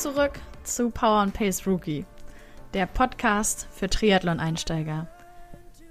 [0.00, 0.32] zurück
[0.62, 2.06] zu Power and Pace Rookie,
[2.72, 5.06] der Podcast für Triathlon-Einsteiger.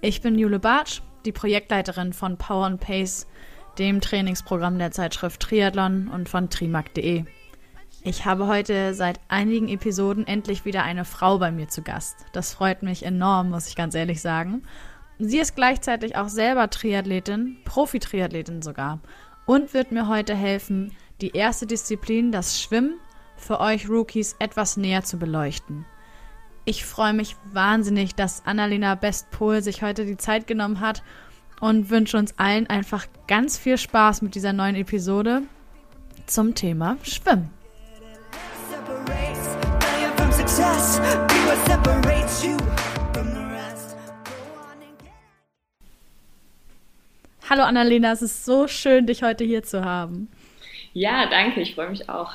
[0.02, 3.28] Ich bin Jule Bartsch, die Projektleiterin von Power and Pace,
[3.78, 7.26] dem Trainingsprogramm der Zeitschrift Triathlon und von trimark.de.
[8.04, 12.16] Ich habe heute seit einigen Episoden endlich wieder eine Frau bei mir zu Gast.
[12.34, 14.64] Das freut mich enorm, muss ich ganz ehrlich sagen.
[15.20, 19.02] Sie ist gleichzeitig auch selber Triathletin, Profi-Triathletin sogar,
[19.46, 22.96] und wird mir heute helfen, die erste Disziplin, das Schwimmen,
[23.40, 25.86] für euch Rookies etwas näher zu beleuchten.
[26.66, 31.04] Ich freue mich wahnsinnig, dass Annalena Bestpol sich heute die Zeit genommen hat
[31.62, 35.42] und wünsche uns allen einfach ganz viel Spaß mit dieser neuen Episode
[36.26, 37.50] zum Thema Schwimmen.
[47.50, 50.30] Hallo Annalena, es ist so schön, dich heute hier zu haben.
[50.94, 52.34] Ja, danke, ich freue mich auch.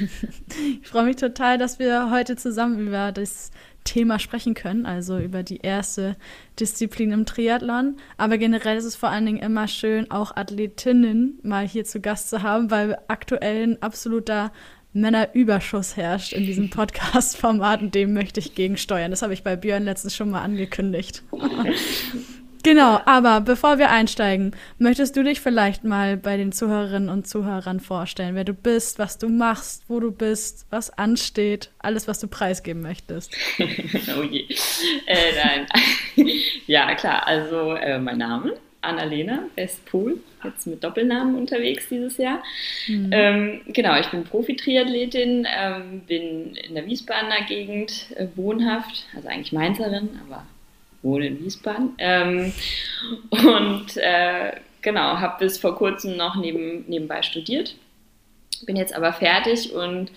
[0.82, 3.50] Ich freue mich total, dass wir heute zusammen über das
[3.84, 6.16] Thema sprechen können, also über die erste
[6.58, 7.96] Disziplin im Triathlon.
[8.16, 12.30] Aber generell ist es vor allen Dingen immer schön, auch Athletinnen mal hier zu Gast
[12.30, 14.52] zu haben, weil aktuell ein absoluter
[14.92, 19.10] Männerüberschuss herrscht in diesem Podcast-Format und dem möchte ich gegensteuern.
[19.10, 21.22] Das habe ich bei Björn letztens schon mal angekündigt.
[22.66, 27.78] Genau, aber bevor wir einsteigen, möchtest du dich vielleicht mal bei den Zuhörerinnen und Zuhörern
[27.78, 32.26] vorstellen, wer du bist, was du machst, wo du bist, was ansteht, alles, was du
[32.26, 33.32] preisgeben möchtest?
[33.60, 34.46] oh je.
[35.06, 35.66] Äh, nein.
[36.66, 42.42] ja, klar, also äh, mein Name, Annalena Westpool, jetzt mit Doppelnamen unterwegs dieses Jahr.
[42.88, 43.10] Mhm.
[43.12, 49.52] Ähm, genau, ich bin Profi-Triathletin, ähm, bin in der Wiesbadener Gegend äh, wohnhaft, also eigentlich
[49.52, 50.44] Mainzerin, aber
[51.06, 51.94] wohne in Wiesbaden.
[51.98, 52.52] Ähm,
[53.30, 57.76] und äh, genau, habe bis vor kurzem noch neben, nebenbei studiert.
[58.66, 60.10] Bin jetzt aber fertig und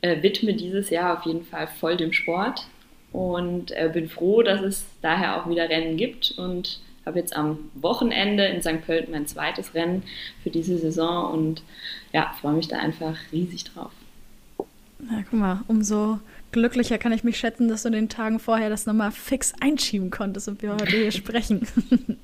[0.00, 2.66] äh, widme dieses Jahr auf jeden Fall voll dem Sport
[3.12, 7.70] und äh, bin froh, dass es daher auch wieder Rennen gibt und habe jetzt am
[7.74, 8.84] Wochenende in St.
[8.84, 10.02] Pölten mein zweites Rennen
[10.42, 11.62] für diese Saison und
[12.12, 13.92] ja, freue mich da einfach riesig drauf.
[14.98, 16.20] Na, guck mal, umso
[16.52, 20.10] glücklicher kann ich mich schätzen, dass du in den Tagen vorher das nochmal fix einschieben
[20.10, 21.66] konntest und wir heute hier sprechen.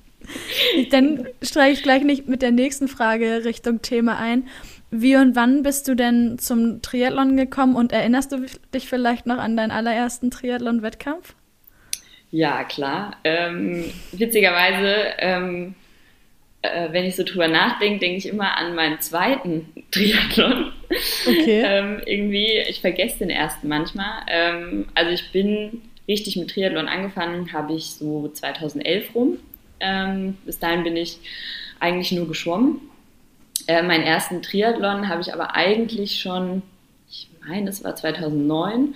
[0.90, 4.48] Dann steige ich gleich nicht mit der nächsten Frage Richtung Thema ein.
[4.90, 9.38] Wie und wann bist du denn zum Triathlon gekommen und erinnerst du dich vielleicht noch
[9.38, 11.34] an deinen allerersten Triathlon-Wettkampf?
[12.30, 13.16] Ja, klar.
[13.24, 15.74] Ähm, witzigerweise ähm,
[16.72, 20.72] äh, wenn ich so drüber nachdenke, denke ich immer an meinen zweiten Triathlon.
[21.26, 21.62] Okay.
[21.66, 24.22] ähm, irgendwie, ich vergesse den ersten manchmal.
[24.28, 29.38] Ähm, also ich bin richtig mit Triathlon angefangen, habe ich so 2011 rum.
[29.80, 31.18] Ähm, bis dahin bin ich
[31.80, 32.80] eigentlich nur geschwommen.
[33.66, 36.62] Äh, meinen ersten Triathlon habe ich aber eigentlich schon,
[37.10, 38.94] ich meine, es war 2009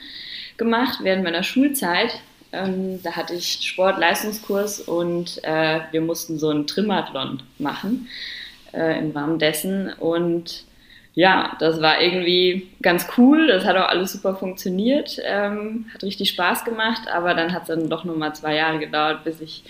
[0.56, 2.20] gemacht, während meiner Schulzeit.
[2.52, 8.08] Ähm, da hatte ich Sportleistungskurs und äh, wir mussten so einen Trimathlon machen
[8.72, 9.92] äh, im Rahmen dessen.
[9.92, 10.64] Und
[11.14, 13.46] ja, das war irgendwie ganz cool.
[13.46, 15.18] Das hat auch alles super funktioniert.
[15.24, 19.24] Ähm, hat richtig Spaß gemacht, aber dann hat es dann doch nochmal zwei Jahre gedauert,
[19.24, 19.64] bis ich,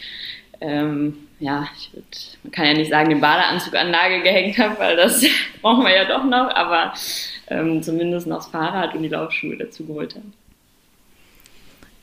[0.60, 2.06] ähm, ja, ich würde,
[2.42, 5.24] man kann ja nicht sagen, den Badeanzug an Nagel gehängt habe, weil das
[5.62, 6.94] brauchen wir ja doch noch, aber
[7.48, 10.26] ähm, zumindest noch das Fahrrad und die Laufschuhe dazu geholt habe.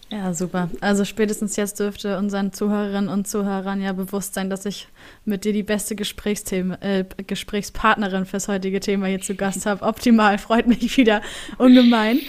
[0.10, 0.70] Ja, super.
[0.80, 4.88] Also spätestens jetzt dürfte unseren Zuhörerinnen und Zuhörern ja bewusst sein, dass ich
[5.26, 9.84] mit dir die beste Gesprächsthema, äh, Gesprächspartnerin fürs heutige Thema hier zu Gast habe.
[9.84, 11.22] Optimal, freut mich wieder
[11.58, 12.20] ungemein.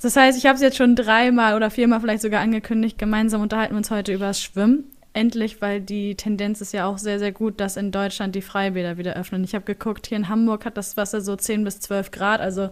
[0.00, 2.98] Das heißt, ich habe es jetzt schon dreimal oder viermal vielleicht sogar angekündigt.
[2.98, 4.84] Gemeinsam unterhalten wir uns heute über das Schwimmen.
[5.12, 8.98] Endlich, weil die Tendenz ist ja auch sehr, sehr gut, dass in Deutschland die Freibäder
[8.98, 9.42] wieder öffnen.
[9.42, 12.70] Ich habe geguckt, hier in Hamburg hat das Wasser so 10 bis 12 Grad, also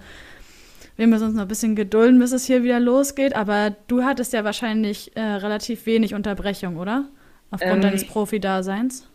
[0.96, 3.36] wir müssen uns noch ein bisschen gedulden, bis es hier wieder losgeht.
[3.36, 7.04] Aber du hattest ja wahrscheinlich äh, relativ wenig Unterbrechung, oder?
[7.50, 9.06] Aufgrund ähm, deines Profi-Daseins.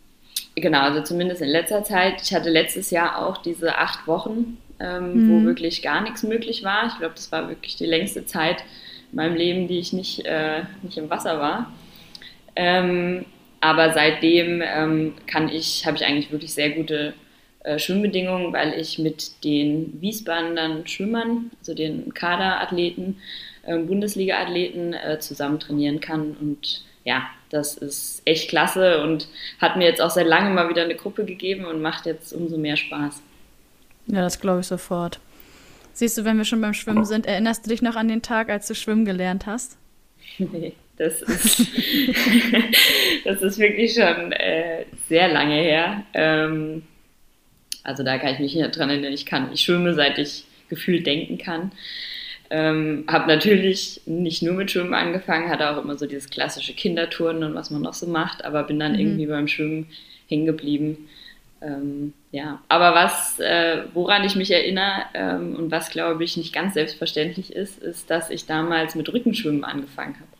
[0.55, 2.21] Genau, also zumindest in letzter Zeit.
[2.21, 5.29] Ich hatte letztes Jahr auch diese acht Wochen, ähm, mhm.
[5.29, 6.87] wo wirklich gar nichts möglich war.
[6.87, 8.63] Ich glaube, das war wirklich die längste Zeit
[9.11, 11.71] in meinem Leben, die ich nicht, äh, nicht im Wasser war.
[12.55, 13.25] Ähm,
[13.59, 17.13] aber seitdem ähm, kann ich, habe ich eigentlich wirklich sehr gute
[17.63, 23.17] äh, Schwimmbedingungen, weil ich mit den Wiesbadener Schwimmern, also den Kaderathleten,
[23.63, 26.35] äh, Bundesliga-Athleten äh, zusammen trainieren kann.
[26.39, 29.27] Und ja, das ist echt klasse und
[29.59, 32.57] hat mir jetzt auch seit langem mal wieder eine Gruppe gegeben und macht jetzt umso
[32.57, 33.21] mehr Spaß.
[34.07, 35.19] Ja, das glaube ich sofort.
[35.93, 38.49] Siehst du, wenn wir schon beim Schwimmen sind, erinnerst du dich noch an den Tag,
[38.49, 39.77] als du schwimmen gelernt hast?
[40.37, 41.59] Nee, das ist,
[43.25, 46.03] das ist wirklich schon äh, sehr lange her.
[46.13, 46.83] Ähm,
[47.83, 51.05] also da kann ich mich nicht dran erinnern, ich kann, ich schwimme, seit ich gefühlt
[51.05, 51.71] denken kann.
[52.49, 57.43] Ähm, habe natürlich nicht nur mit Schwimmen angefangen, hatte auch immer so dieses klassische Kinderturnen
[57.43, 58.99] und was man noch so macht, aber bin dann mhm.
[58.99, 59.87] irgendwie beim Schwimmen
[60.27, 61.09] hängen geblieben.
[61.61, 66.53] Ähm, ja, aber was, äh, woran ich mich erinnere ähm, und was glaube ich nicht
[66.53, 70.31] ganz selbstverständlich ist, ist, dass ich damals mit Rückenschwimmen angefangen habe.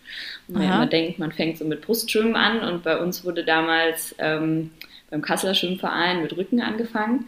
[0.47, 4.71] Man immer denkt, man fängt so mit Brustschwimmen an und bei uns wurde damals ähm,
[5.11, 7.27] beim Kasseler Schwimmverein mit Rücken angefangen.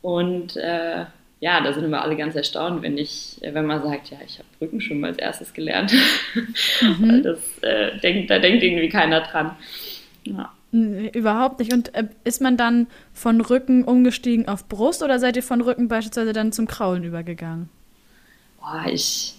[0.00, 1.04] Und äh,
[1.40, 4.48] ja, da sind immer alle ganz erstaunt, wenn ich, wenn man sagt, ja, ich habe
[4.60, 5.92] Rückenschwimmen als erstes gelernt.
[6.80, 7.22] Mhm.
[7.24, 9.56] das äh, denkt, da denkt irgendwie keiner dran.
[10.24, 10.52] Ja.
[10.72, 11.72] Überhaupt nicht.
[11.72, 15.88] Und äh, ist man dann von Rücken umgestiegen auf Brust oder seid ihr von Rücken
[15.88, 17.68] beispielsweise dann zum Kraulen übergegangen?
[18.60, 19.34] Boah, ich,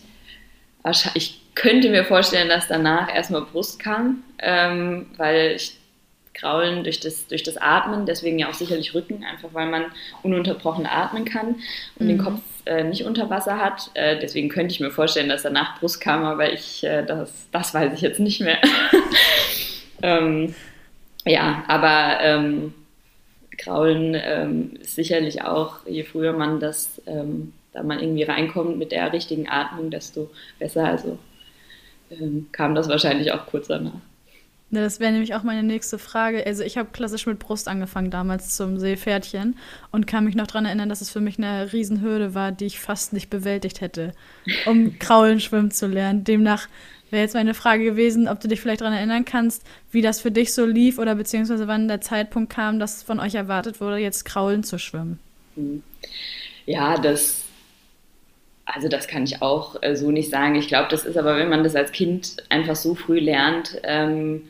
[1.13, 5.77] ich könnte mir vorstellen, dass danach erstmal Brust kam, ähm, weil ich
[6.33, 9.85] Kraulen durch das, durch das Atmen, deswegen ja auch sicherlich Rücken, einfach weil man
[10.23, 11.55] ununterbrochen atmen kann
[11.97, 12.07] und mhm.
[12.07, 13.91] den Kopf äh, nicht unter Wasser hat.
[13.93, 17.73] Äh, deswegen könnte ich mir vorstellen, dass danach Brust kam, aber ich, äh, das, das
[17.73, 18.59] weiß ich jetzt nicht mehr.
[20.01, 20.55] ähm,
[21.25, 22.73] ja, aber ähm,
[23.57, 28.91] Kraulen ähm, ist sicherlich auch, je früher man das, ähm, da man irgendwie reinkommt mit
[28.91, 30.85] der richtigen Atmung, desto besser.
[30.85, 31.19] Also
[32.09, 33.91] ähm, kam das wahrscheinlich auch kurz danach.
[34.71, 36.45] Das wäre nämlich auch meine nächste Frage.
[36.45, 39.57] Also ich habe klassisch mit Brust angefangen damals zum Seepferdchen
[39.91, 42.79] und kann mich noch daran erinnern, dass es für mich eine Riesenhürde war, die ich
[42.79, 44.13] fast nicht bewältigt hätte,
[44.65, 46.23] um Kraulen schwimmen zu lernen.
[46.23, 46.69] Demnach
[47.09, 50.31] wäre jetzt meine Frage gewesen, ob du dich vielleicht daran erinnern kannst, wie das für
[50.31, 54.23] dich so lief oder beziehungsweise wann der Zeitpunkt kam, dass von euch erwartet wurde, jetzt
[54.23, 55.19] Kraulen zu schwimmen.
[55.55, 55.83] Hm.
[56.65, 57.41] Ja, das,
[58.65, 60.55] also das kann ich auch äh, so nicht sagen.
[60.55, 64.43] Ich glaube, das ist aber, wenn man das als Kind einfach so früh lernt, ähm,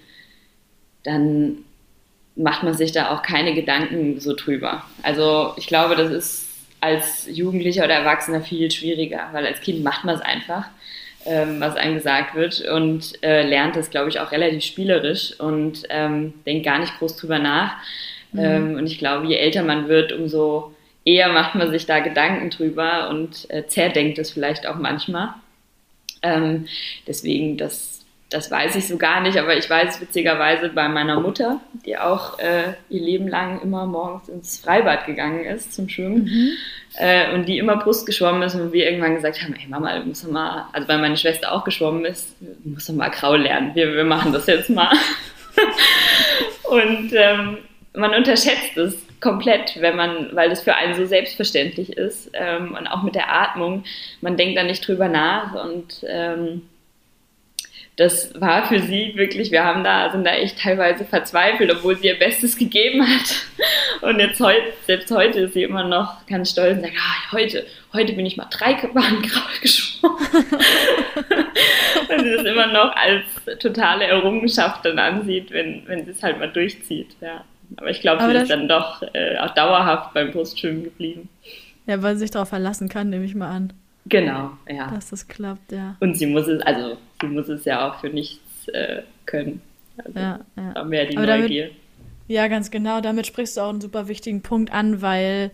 [1.03, 1.59] dann
[2.35, 4.83] macht man sich da auch keine Gedanken so drüber.
[5.03, 6.47] Also ich glaube, das ist
[6.79, 10.65] als Jugendlicher oder Erwachsener viel schwieriger, weil als Kind macht man es einfach,
[11.25, 15.83] ähm, was einem gesagt wird und äh, lernt es, glaube ich, auch relativ spielerisch und
[15.89, 17.75] ähm, denkt gar nicht groß drüber nach.
[18.31, 18.39] Mhm.
[18.39, 20.73] Ähm, und ich glaube, je älter man wird, umso
[21.05, 25.33] eher macht man sich da Gedanken drüber und äh, zerdenkt es vielleicht auch manchmal.
[26.23, 26.67] Ähm,
[27.07, 28.00] deswegen, das
[28.31, 32.39] das weiß ich so gar nicht, aber ich weiß witzigerweise bei meiner Mutter, die auch
[32.39, 36.51] äh, ihr Leben lang immer morgens ins Freibad gegangen ist zum Schwimmen mhm.
[36.95, 40.05] äh, und die immer Brust geschwommen ist und wir irgendwann gesagt haben, ey Mama, du
[40.05, 43.75] musst mal, also weil meine Schwester auch geschwommen ist, du musst doch mal Grau lernen,
[43.75, 44.95] wir, wir machen das jetzt mal.
[46.63, 47.57] und ähm,
[47.93, 52.87] man unterschätzt es komplett, wenn man, weil das für einen so selbstverständlich ist ähm, und
[52.87, 53.83] auch mit der Atmung,
[54.21, 56.61] man denkt da nicht drüber nach und ähm,
[57.97, 62.07] das war für sie wirklich, wir haben da, sind da echt teilweise verzweifelt, obwohl sie
[62.07, 63.35] ihr Bestes gegeben hat.
[64.01, 67.65] Und jetzt heute, selbst heute ist sie immer noch ganz stolz und sagt, ah, heute,
[67.93, 69.21] heute bin ich mal drei Bahnen
[69.61, 70.17] geschwommen.
[72.09, 73.25] und sie das immer noch als
[73.59, 77.43] totale Errungenschaft dann ansieht, wenn, wenn sie es halt mal durchzieht, ja.
[77.77, 81.29] Aber ich glaube, sie ist dann doch äh, auch dauerhaft beim Brustschwimmen geblieben.
[81.87, 83.73] Ja, weil sie sich darauf verlassen kann, nehme ich mal an.
[84.05, 84.89] Genau, ja.
[84.89, 85.95] Dass das klappt, ja.
[85.99, 89.61] Und sie muss es, also sie muss es ja auch für nichts äh, können.
[89.97, 90.73] Also, ja, ja.
[90.73, 91.65] Da mehr die Aber Neugier.
[91.65, 91.77] Damit,
[92.27, 93.01] ja, ganz genau.
[93.01, 95.51] Damit sprichst du auch einen super wichtigen Punkt an, weil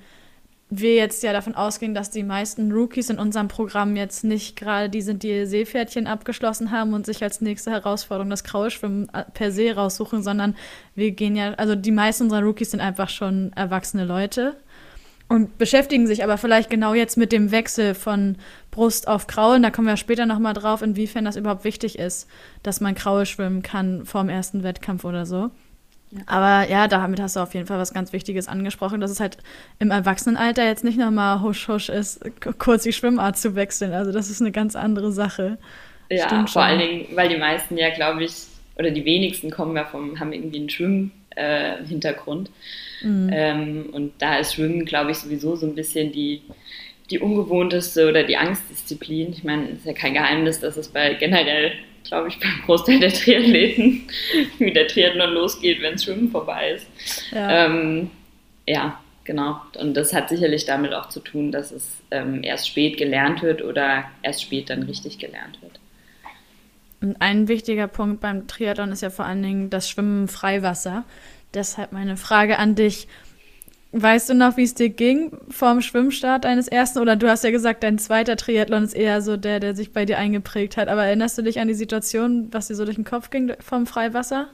[0.70, 4.90] wir jetzt ja davon ausgehen, dass die meisten Rookies in unserem Programm jetzt nicht gerade
[4.90, 9.52] die sind, die Seepferdchen abgeschlossen haben und sich als nächste Herausforderung das Kraulschwimmen äh, per
[9.52, 10.56] se raussuchen, sondern
[10.94, 14.58] wir gehen ja, also die meisten unserer Rookies sind einfach schon erwachsene Leute,
[15.30, 18.38] und beschäftigen sich aber vielleicht genau jetzt mit dem Wechsel von
[18.72, 19.64] Brust auf Kraulen.
[19.64, 22.30] Da kommen wir später nochmal drauf, inwiefern das überhaupt wichtig ist,
[22.64, 25.50] dass man Kraul schwimmen kann vorm ersten Wettkampf oder so.
[26.12, 26.22] Ja.
[26.28, 29.38] Aber ja, damit hast du auf jeden Fall was ganz Wichtiges angesprochen, dass es halt
[29.80, 32.22] im Erwachsenenalter jetzt nicht nochmal husch husch ist,
[32.58, 33.92] kurz die Schwimmart zu wechseln.
[33.92, 35.58] Also das ist eine ganz andere Sache.
[36.10, 36.70] Ja, Stimmt vor schon.
[36.70, 38.46] allen Dingen, weil die meisten ja, glaube ich,
[38.78, 41.27] oder die wenigsten kommen ja vom, haben irgendwie einen Schwimmhintergrund.
[41.38, 41.84] Äh,
[43.02, 43.30] Mhm.
[43.32, 46.42] Ähm, und da ist Schwimmen, glaube ich, sowieso so ein bisschen die,
[47.12, 49.32] die ungewohnteste oder die Angstdisziplin.
[49.34, 53.00] Ich meine, es ist ja kein Geheimnis, dass es bei generell, glaube ich, beim Großteil
[53.00, 54.08] der Triathleten
[54.58, 56.88] wie der Triathlon losgeht, wenn Schwimmen vorbei ist.
[57.32, 57.66] Ja.
[57.68, 58.10] Ähm,
[58.66, 59.62] ja, genau.
[59.80, 63.62] Und das hat sicherlich damit auch zu tun, dass es ähm, erst spät gelernt wird
[63.62, 65.80] oder erst spät dann richtig gelernt wird.
[67.02, 71.04] Und ein wichtiger Punkt beim Triathlon ist ja vor allen Dingen das Schwimmen im Freiwasser.
[71.54, 73.08] Deshalb meine Frage an dich.
[73.94, 77.00] Weißt du noch, wie es dir ging vorm Schwimmstart deines ersten?
[77.00, 80.06] Oder du hast ja gesagt, dein zweiter Triathlon ist eher so der, der sich bei
[80.06, 80.90] dir eingeprägt hat.
[80.90, 83.88] Aber erinnerst du dich an die Situation, was dir so durch den Kopf ging vom
[83.88, 84.50] Freiwasser?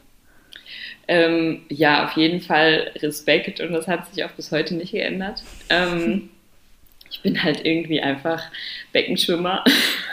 [1.07, 5.43] Ähm, ja, auf jeden Fall Respekt und das hat sich auch bis heute nicht geändert.
[5.69, 6.29] Ähm,
[7.13, 8.41] ich bin halt irgendwie einfach
[8.91, 9.63] Beckenschwimmer,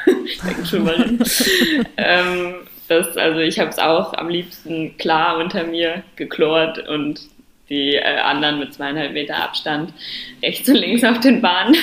[0.45, 1.19] Beckenschwimmerin.
[1.97, 2.55] ähm,
[2.89, 7.21] das, also ich habe es auch am liebsten klar unter mir geklort und
[7.71, 9.95] die äh, anderen mit zweieinhalb Meter Abstand
[10.43, 11.77] rechts und links auf den Bahnen.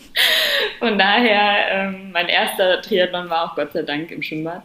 [0.78, 4.62] Von daher, ähm, mein erster Triathlon war auch Gott sei Dank im Schwimmbad.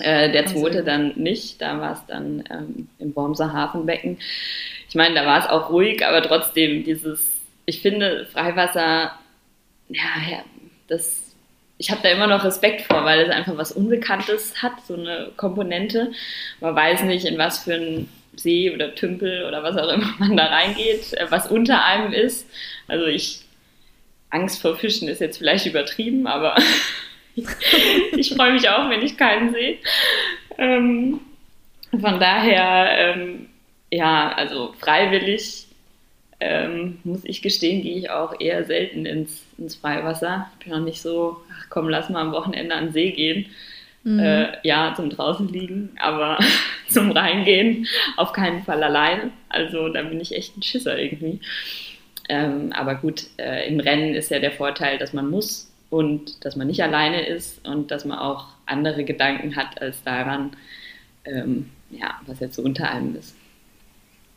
[0.00, 4.18] Äh, der zweite dann nicht, da war es dann ähm, im Wormser Hafenbecken.
[4.88, 7.37] Ich meine, da war es auch ruhig, aber trotzdem dieses,
[7.68, 9.12] ich finde Freiwasser,
[9.90, 10.44] ja, ja
[10.88, 11.24] das
[11.80, 15.30] ich habe da immer noch Respekt vor, weil es einfach was Unbekanntes hat, so eine
[15.36, 16.10] Komponente.
[16.60, 20.36] Man weiß nicht, in was für ein See oder Tümpel oder was auch immer man
[20.36, 22.50] da reingeht, äh, was unter einem ist.
[22.88, 23.42] Also ich,
[24.30, 26.56] Angst vor Fischen ist jetzt vielleicht übertrieben, aber
[28.16, 29.76] ich freue mich auch, wenn ich keinen sehe.
[30.56, 31.20] Ähm,
[31.92, 33.50] von daher, ähm,
[33.92, 35.67] ja, also freiwillig
[36.40, 40.50] ähm, muss ich gestehen, gehe ich auch eher selten ins, ins Freiwasser.
[40.58, 43.46] Ich bin noch nicht so, ach komm, lass mal am Wochenende an den See gehen.
[44.04, 44.20] Mhm.
[44.20, 46.38] Äh, ja, zum draußen liegen, aber
[46.88, 49.32] zum Reingehen auf keinen Fall alleine.
[49.48, 51.40] Also da bin ich echt ein Schisser irgendwie.
[52.28, 56.56] Ähm, aber gut, äh, im Rennen ist ja der Vorteil, dass man muss und dass
[56.56, 60.52] man nicht alleine ist und dass man auch andere Gedanken hat als daran,
[61.24, 63.34] ähm, ja, was jetzt so unter einem ist.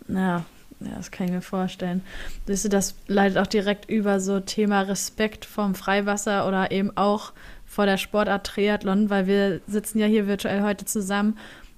[0.07, 0.45] Ja,
[0.85, 2.01] ja, das kann ich mir vorstellen.
[2.45, 7.33] Siehst du, das leitet auch direkt über so Thema Respekt vom Freiwasser oder eben auch
[7.65, 11.37] vor der Sportart Triathlon, weil wir sitzen ja hier virtuell heute zusammen,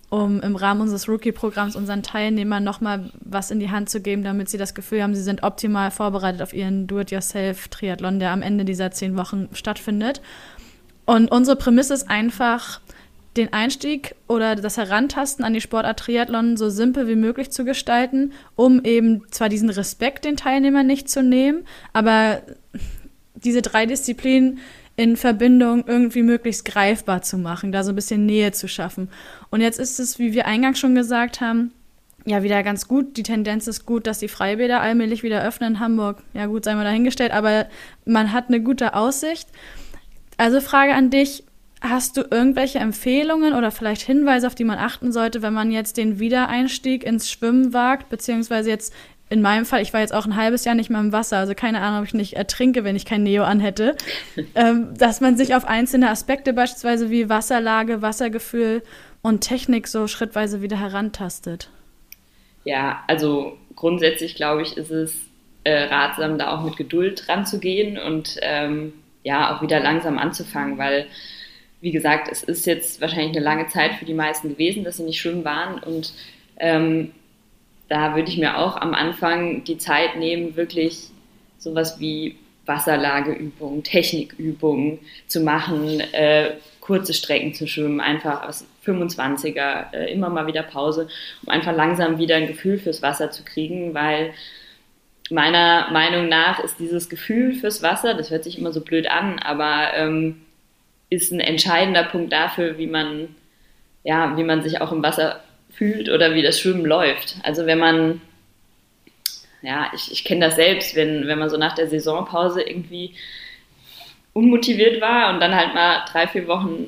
[0.09, 4.49] um im Rahmen unseres Rookie-Programms unseren Teilnehmern nochmal was in die Hand zu geben, damit
[4.49, 8.91] sie das Gefühl haben, sie sind optimal vorbereitet auf ihren Do-it-yourself-Triathlon, der am Ende dieser
[8.91, 10.21] zehn Wochen stattfindet.
[11.05, 12.79] Und unsere Prämisse ist einfach,
[13.37, 18.33] den Einstieg oder das Herantasten an die Sportart Triathlon so simpel wie möglich zu gestalten,
[18.55, 22.41] um eben zwar diesen Respekt den Teilnehmern nicht zu nehmen, aber
[23.35, 24.59] diese drei Disziplinen
[24.95, 29.09] in Verbindung irgendwie möglichst greifbar zu machen, da so ein bisschen Nähe zu schaffen.
[29.49, 31.71] Und jetzt ist es, wie wir eingangs schon gesagt haben,
[32.25, 33.17] ja, wieder ganz gut.
[33.17, 36.23] Die Tendenz ist gut, dass die Freibäder allmählich wieder öffnen in Hamburg.
[36.33, 37.65] Ja, gut, sei mal dahingestellt, aber
[38.05, 39.49] man hat eine gute Aussicht.
[40.37, 41.43] Also Frage an dich,
[41.85, 45.97] Hast du irgendwelche Empfehlungen oder vielleicht Hinweise, auf die man achten sollte, wenn man jetzt
[45.97, 48.93] den Wiedereinstieg ins Schwimmen wagt, beziehungsweise jetzt
[49.29, 51.53] in meinem Fall, ich war jetzt auch ein halbes Jahr nicht mehr im Wasser, also
[51.55, 53.97] keine Ahnung, ob ich nicht ertrinke, wenn ich kein Neo anhätte,
[54.55, 58.81] ähm, dass man sich auf einzelne Aspekte beispielsweise wie Wasserlage, Wassergefühl
[59.21, 61.69] und Technik so schrittweise wieder herantastet.
[62.63, 65.15] Ja, also grundsätzlich glaube ich, ist es
[65.65, 71.07] äh, ratsam, da auch mit Geduld ranzugehen und ähm, ja, auch wieder langsam anzufangen, weil
[71.83, 75.03] wie gesagt, es ist jetzt wahrscheinlich eine lange Zeit für die meisten gewesen, dass sie
[75.03, 75.83] nicht schwimmen waren.
[75.83, 76.13] Und
[76.57, 77.11] ähm,
[77.89, 81.09] da würde ich mir auch am Anfang die Zeit nehmen, wirklich
[81.57, 90.13] sowas wie Wasserlageübungen, Technikübungen zu machen, äh, kurze Strecken zu schwimmen, einfach aus 25er, äh,
[90.13, 91.09] immer mal wieder Pause,
[91.43, 94.33] um einfach langsam wieder ein Gefühl fürs Wasser zu kriegen, weil
[95.29, 99.39] meiner Meinung nach ist dieses Gefühl fürs Wasser, das hört sich immer so blöd an,
[99.39, 100.45] aber ähm,
[101.13, 103.35] ist ein entscheidender Punkt dafür, wie man,
[104.03, 107.35] ja, wie man sich auch im Wasser fühlt oder wie das Schwimmen läuft.
[107.43, 108.21] Also wenn man,
[109.61, 113.15] ja, ich, ich kenne das selbst, wenn, wenn man so nach der Saisonpause irgendwie
[114.33, 116.87] unmotiviert war und dann halt mal drei, vier Wochen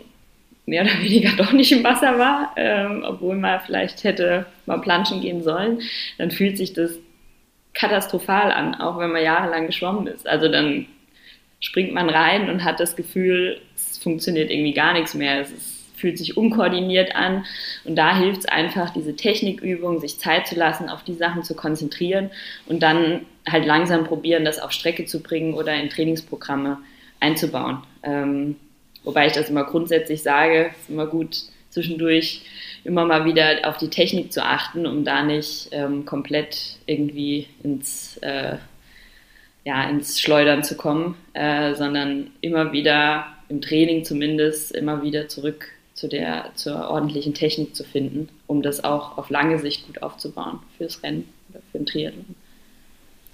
[0.65, 5.21] mehr oder weniger doch nicht im Wasser war, ähm, obwohl man vielleicht hätte mal planschen
[5.21, 5.81] gehen sollen,
[6.17, 6.97] dann fühlt sich das
[7.73, 10.27] katastrophal an, auch wenn man jahrelang geschwommen ist.
[10.27, 10.87] Also dann
[11.59, 13.61] springt man rein und hat das Gefühl,
[14.05, 15.41] funktioniert irgendwie gar nichts mehr.
[15.41, 17.45] Es ist, fühlt sich unkoordiniert an.
[17.83, 21.55] Und da hilft es einfach, diese Technikübung, sich Zeit zu lassen, auf die Sachen zu
[21.55, 22.29] konzentrieren
[22.67, 26.77] und dann halt langsam probieren, das auf Strecke zu bringen oder in Trainingsprogramme
[27.19, 27.79] einzubauen.
[28.03, 28.55] Ähm,
[29.03, 31.37] wobei ich das immer grundsätzlich sage, ist immer gut
[31.69, 32.41] zwischendurch
[32.85, 38.17] immer mal wieder auf die Technik zu achten, um da nicht ähm, komplett irgendwie ins,
[38.17, 38.57] äh,
[39.65, 45.67] ja, ins Schleudern zu kommen, äh, sondern immer wieder im Training zumindest immer wieder zurück
[45.93, 50.59] zu der, zur ordentlichen Technik zu finden, um das auch auf lange Sicht gut aufzubauen
[50.77, 52.35] fürs Rennen oder für den Triathlon.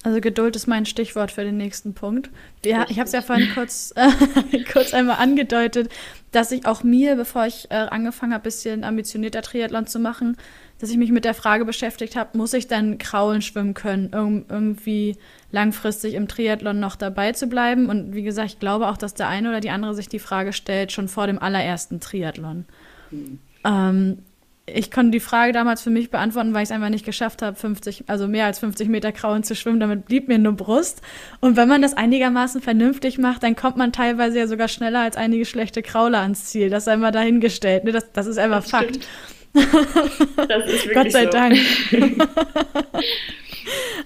[0.04, 2.30] Also Geduld ist mein Stichwort für den nächsten Punkt.
[2.66, 5.92] Ja, ich habe es ja vorhin kurz, äh, kurz einmal angedeutet,
[6.32, 10.38] dass ich auch mir, bevor ich äh, angefangen habe, ein bisschen ambitionierter Triathlon zu machen,
[10.82, 14.46] dass ich mich mit der Frage beschäftigt habe, muss ich dann Kraulen schwimmen können, um
[14.50, 15.18] irgendwie
[15.52, 17.88] langfristig im Triathlon noch dabei zu bleiben?
[17.88, 20.54] Und wie gesagt, ich glaube auch, dass der eine oder die andere sich die Frage
[20.54, 22.66] stellt, schon vor dem allerersten Triathlon.
[23.12, 23.40] Mhm.
[23.64, 24.18] Ähm,
[24.66, 27.56] ich konnte die Frage damals für mich beantworten, weil ich es einfach nicht geschafft habe,
[27.56, 29.80] 50, also mehr als 50 Meter Krauen zu schwimmen.
[29.80, 31.02] Damit blieb mir nur Brust.
[31.40, 35.18] Und wenn man das einigermaßen vernünftig macht, dann kommt man teilweise ja sogar schneller als
[35.18, 36.70] einige schlechte Krauler ans Ziel.
[36.70, 37.84] Das sei mal dahingestellt.
[37.84, 37.92] Ne?
[37.92, 39.00] Das, das ist einfach das Fakt.
[39.54, 41.32] Das ist wirklich Gott sei so.
[41.32, 41.58] Dank.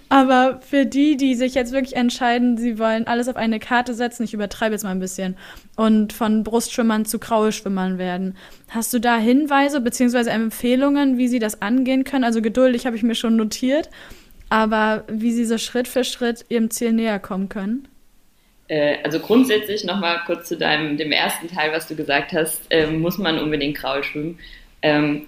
[0.09, 4.23] Aber für die, die sich jetzt wirklich entscheiden, sie wollen alles auf eine Karte setzen,
[4.23, 5.35] ich übertreibe jetzt mal ein bisschen,
[5.75, 8.37] und von Brustschwimmern zu Graue-Schwimmern werden,
[8.69, 10.29] hast du da Hinweise bzw.
[10.29, 12.23] Empfehlungen, wie sie das angehen können?
[12.23, 13.89] Also geduldig habe ich mir schon notiert,
[14.49, 17.87] aber wie sie so Schritt für Schritt ihrem Ziel näher kommen können?
[18.67, 22.87] Äh, also grundsätzlich nochmal kurz zu deinem, dem ersten Teil, was du gesagt hast, äh,
[22.87, 24.39] muss man unbedingt Graue schwimmen.
[24.81, 25.27] Ähm,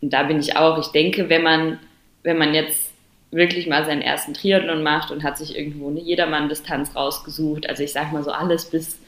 [0.00, 0.78] und da bin ich auch.
[0.78, 1.78] Ich denke, wenn man,
[2.22, 2.92] wenn man jetzt
[3.30, 7.68] wirklich mal seinen ersten Triathlon macht und hat sich irgendwo eine Jedermann-Distanz rausgesucht.
[7.68, 9.00] Also ich sage mal so alles bis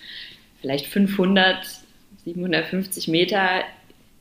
[0.61, 1.64] vielleicht 500,
[2.25, 3.64] 750 Meter,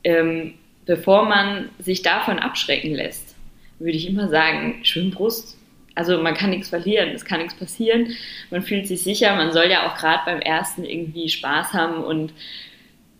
[0.03, 0.53] ähm,
[0.85, 3.35] bevor man sich davon abschrecken lässt,
[3.79, 5.57] würde ich immer sagen, Schwimmbrust.
[5.95, 8.15] Also man kann nichts verlieren, es kann nichts passieren.
[8.51, 12.33] Man fühlt sich sicher, man soll ja auch gerade beim ersten irgendwie Spaß haben und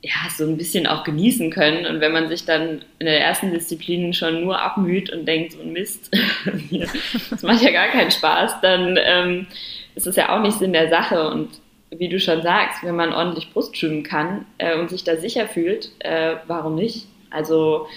[0.02, 1.86] ja, so ein bisschen auch genießen können.
[1.86, 5.62] Und wenn man sich dann in der ersten Disziplin schon nur abmüht und denkt, so
[5.62, 6.12] ein Mist,
[7.30, 9.48] das macht ja gar keinen Spaß, dann ähm,
[9.96, 11.30] ist das ja auch nicht Sinn der Sache.
[11.30, 11.50] Und
[11.90, 15.48] wie du schon sagst, wenn man ordentlich Brust schwimmen kann äh, und sich da sicher
[15.48, 17.08] fühlt, äh, warum nicht?
[17.30, 17.88] Also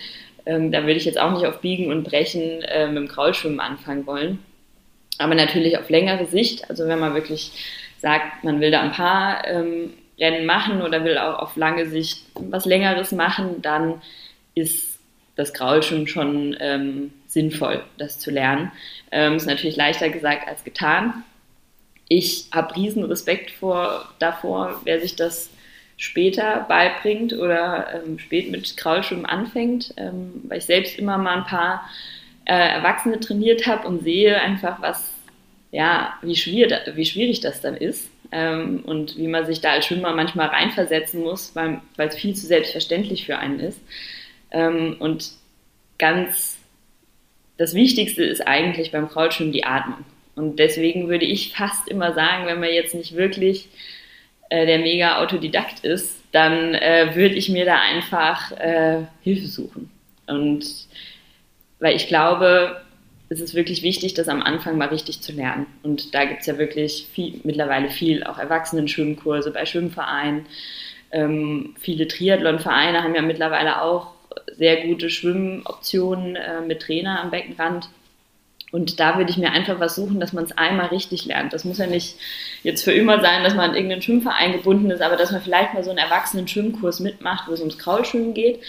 [0.46, 3.60] ähm, da würde ich jetzt auch nicht auf Biegen und Brechen äh, mit dem Kraulschwimmen
[3.60, 4.38] anfangen wollen.
[5.18, 7.52] Aber natürlich auf längere Sicht, also wenn man wirklich
[7.98, 12.26] sagt, man will da ein paar ähm, Rennen machen oder will auch auf lange Sicht
[12.34, 14.02] was Längeres machen, dann
[14.54, 14.98] ist
[15.36, 18.70] das Graulschwimmen schon ähm, sinnvoll, das zu lernen.
[19.10, 21.24] Ähm, ist natürlich leichter gesagt als getan.
[22.08, 25.50] Ich habe riesen Respekt vor, davor, wer sich das
[25.96, 31.44] später beibringt oder ähm, spät mit Kraulschwimmen anfängt, ähm, weil ich selbst immer mal ein
[31.44, 31.88] paar
[32.46, 35.12] äh, Erwachsene trainiert habe und sehe einfach, was,
[35.70, 39.86] ja, wie schwierig, wie schwierig das dann ist ähm, und wie man sich da als
[39.86, 43.80] Schwimmer manchmal reinversetzen muss, weil es viel zu selbstverständlich für einen ist.
[44.50, 45.30] Ähm, und
[45.98, 46.58] ganz
[47.60, 50.04] das Wichtigste ist eigentlich beim Kraulschwimmen die Atmung.
[50.34, 53.68] Und deswegen würde ich fast immer sagen, wenn man jetzt nicht wirklich
[54.48, 59.90] äh, der mega Autodidakt ist, dann äh, würde ich mir da einfach äh, Hilfe suchen.
[60.26, 60.64] Und
[61.80, 62.80] weil ich glaube,
[63.30, 65.66] es ist wirklich wichtig, das am Anfang mal richtig zu lernen.
[65.84, 70.46] Und da gibt es ja wirklich viel, mittlerweile viel, auch Erwachsenen-Schwimmkurse bei Schwimmvereinen.
[71.12, 74.14] Ähm, viele Triathlon-Vereine haben ja mittlerweile auch
[74.56, 77.88] sehr gute Schwimmoptionen äh, mit Trainer am Beckenrand.
[78.72, 81.52] Und da würde ich mir einfach was suchen, dass man es einmal richtig lernt.
[81.52, 82.16] Das muss ja nicht
[82.64, 85.74] jetzt für immer sein, dass man an irgendeinen Schwimmverein gebunden ist, aber dass man vielleicht
[85.74, 88.60] mal so einen Erwachsenen-Schwimmkurs mitmacht, wo es ums Kraulschwimmen geht,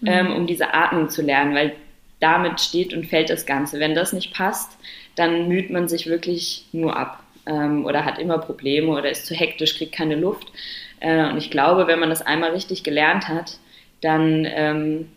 [0.00, 0.08] mhm.
[0.08, 1.54] ähm, um diese Atmung zu lernen.
[1.54, 1.72] Weil
[2.20, 3.80] damit steht und fällt das Ganze.
[3.80, 4.78] Wenn das nicht passt,
[5.14, 9.34] dann müht man sich wirklich nur ab ähm, oder hat immer Probleme oder ist zu
[9.34, 10.52] hektisch, kriegt keine Luft.
[11.00, 13.58] Äh, und ich glaube, wenn man das einmal richtig gelernt hat,
[14.00, 15.08] dann ähm,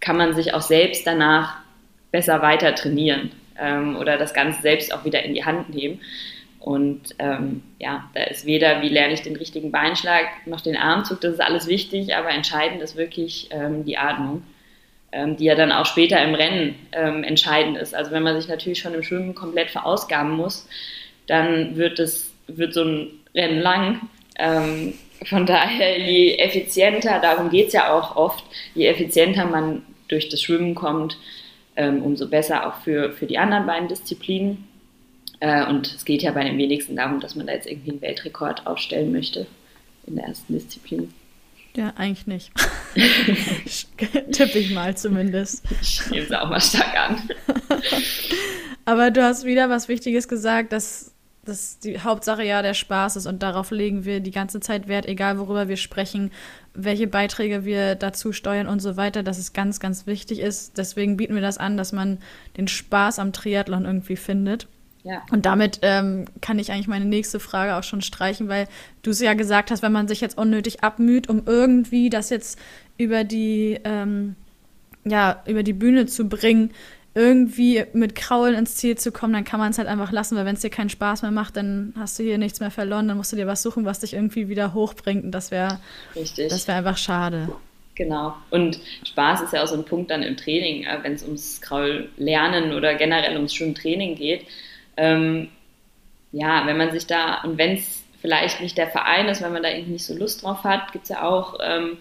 [0.00, 1.56] kann man sich auch selbst danach
[2.10, 6.00] besser weiter trainieren ähm, oder das Ganze selbst auch wieder in die Hand nehmen.
[6.60, 11.20] Und ähm, ja, da ist weder, wie lerne ich den richtigen Beinschlag, noch den Armzug,
[11.20, 14.42] das ist alles wichtig, aber entscheidend ist wirklich ähm, die Atmung
[15.36, 17.94] die ja dann auch später im Rennen ähm, entscheidend ist.
[17.94, 20.66] Also wenn man sich natürlich schon im Schwimmen komplett verausgaben muss,
[21.26, 24.08] dann wird es wird so ein Rennen lang.
[24.38, 30.28] Ähm, von daher, je effizienter, darum geht es ja auch oft, je effizienter man durch
[30.28, 31.16] das Schwimmen kommt,
[31.76, 34.68] ähm, umso besser auch für, für die anderen beiden Disziplinen.
[35.40, 38.02] Äh, und es geht ja bei den wenigsten darum, dass man da jetzt irgendwie einen
[38.02, 39.46] Weltrekord aufstellen möchte
[40.06, 41.12] in der ersten Disziplin.
[41.76, 42.52] Ja, eigentlich nicht.
[44.32, 45.64] Tippe ich mal zumindest.
[45.80, 47.28] Ich nehme es auch mal stark an.
[48.84, 51.12] Aber du hast wieder was Wichtiges gesagt, dass,
[51.44, 55.06] dass die Hauptsache ja der Spaß ist und darauf legen wir die ganze Zeit Wert,
[55.06, 56.30] egal worüber wir sprechen,
[56.74, 60.78] welche Beiträge wir dazu steuern und so weiter, dass es ganz, ganz wichtig ist.
[60.78, 62.18] Deswegen bieten wir das an, dass man
[62.56, 64.68] den Spaß am Triathlon irgendwie findet.
[65.04, 65.22] Ja.
[65.30, 68.66] Und damit ähm, kann ich eigentlich meine nächste Frage auch schon streichen, weil
[69.02, 72.58] du es ja gesagt hast, wenn man sich jetzt unnötig abmüht, um irgendwie das jetzt
[72.96, 74.34] über die, ähm,
[75.04, 76.70] ja, über die Bühne zu bringen,
[77.14, 80.46] irgendwie mit Kraulen ins Ziel zu kommen, dann kann man es halt einfach lassen, weil
[80.46, 83.18] wenn es dir keinen Spaß mehr macht, dann hast du hier nichts mehr verloren, dann
[83.18, 85.78] musst du dir was suchen, was dich irgendwie wieder hochbringt und das wäre
[86.14, 87.50] das wäre einfach schade.
[87.94, 88.34] Genau.
[88.50, 91.60] Und Spaß ist ja auch so ein Punkt dann im Training, äh, wenn es ums
[91.60, 94.46] Kraullernen oder generell ums Schwimmtraining geht
[94.96, 95.48] ähm,
[96.32, 99.62] ja, wenn man sich da, und wenn es vielleicht nicht der Verein ist, wenn man
[99.62, 101.98] da irgendwie nicht so Lust drauf hat, gibt es ja auch, ähm,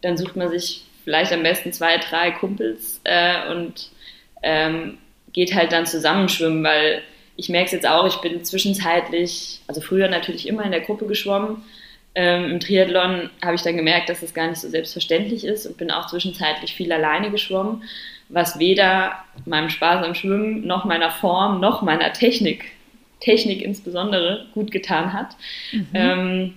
[0.00, 3.90] dann sucht man sich vielleicht am besten zwei, drei Kumpels äh, und
[4.42, 4.98] ähm,
[5.32, 7.02] geht halt dann zusammen schwimmen, weil
[7.36, 11.06] ich merke es jetzt auch, ich bin zwischenzeitlich, also früher natürlich immer in der Gruppe
[11.06, 11.62] geschwommen.
[12.14, 15.78] Ähm, Im Triathlon habe ich dann gemerkt, dass das gar nicht so selbstverständlich ist und
[15.78, 17.84] bin auch zwischenzeitlich viel alleine geschwommen,
[18.32, 19.12] was weder
[19.44, 22.64] meinem Spaß am Schwimmen noch meiner Form noch meiner Technik,
[23.20, 25.36] Technik insbesondere, gut getan hat.
[25.72, 25.88] Mhm.
[25.94, 26.54] Ähm,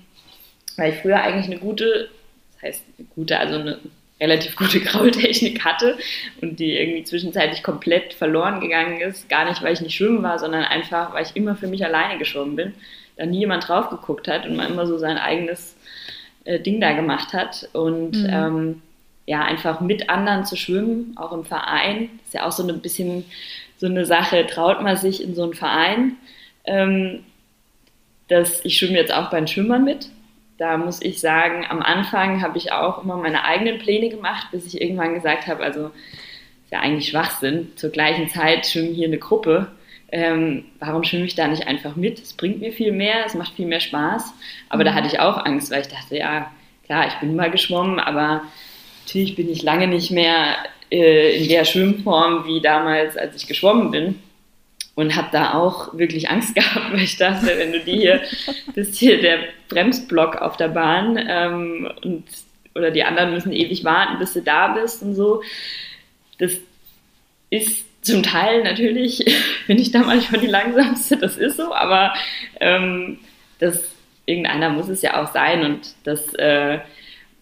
[0.78, 2.10] weil ich früher eigentlich eine gute,
[2.54, 3.80] das heißt eine gute, also eine
[4.20, 5.98] relativ gute Kraultechnik hatte
[6.42, 9.28] und die irgendwie zwischenzeitlich komplett verloren gegangen ist.
[9.30, 12.18] Gar nicht, weil ich nicht schwimmen war, sondern einfach, weil ich immer für mich alleine
[12.18, 12.74] geschwommen bin.
[13.18, 15.76] Da nie jemand drauf geguckt hat und man immer so sein eigenes
[16.46, 17.70] äh, Ding da gemacht hat.
[17.74, 18.30] Und mhm.
[18.30, 18.82] ähm,
[19.26, 23.26] ja, einfach mit anderen zu schwimmen, auch im Verein, ist ja auch so ein bisschen
[23.78, 26.18] so eine Sache, traut man sich in so einen Verein.
[26.66, 27.24] Ähm,
[28.28, 30.10] dass ich schwimme jetzt auch bei den Schwimmern mit
[30.58, 34.66] da muss ich sagen, am Anfang habe ich auch immer meine eigenen Pläne gemacht, bis
[34.66, 37.72] ich irgendwann gesagt habe, also ist ja eigentlich Schwachsinn.
[37.76, 39.68] Zur gleichen Zeit schwimmen hier eine Gruppe.
[40.12, 42.20] Ähm, warum schwimme ich da nicht einfach mit?
[42.20, 44.34] Es bringt mir viel mehr, es macht viel mehr Spaß.
[44.70, 44.86] Aber mhm.
[44.86, 46.52] da hatte ich auch Angst, weil ich dachte, ja,
[46.86, 48.44] klar, ich bin mal geschwommen, aber
[49.06, 50.58] natürlich bin ich lange nicht mehr
[50.91, 54.20] äh, in der Schwimmform wie damals, als ich geschwommen bin
[54.96, 58.22] und habe da auch wirklich Angst gehabt, weil ich dachte, wenn du die hier
[58.74, 59.39] bist hier der
[59.70, 62.24] Bremsblock auf der Bahn ähm, und
[62.74, 65.41] oder die anderen müssen ewig warten, bis du da bist und so.
[66.39, 66.52] Das
[67.50, 69.24] ist zum Teil natürlich,
[69.68, 72.13] bin ich da manchmal die langsamste, das ist so, aber
[72.60, 73.20] ähm,
[73.60, 73.91] das
[74.26, 76.80] irgendeiner muss es ja auch sein und das äh,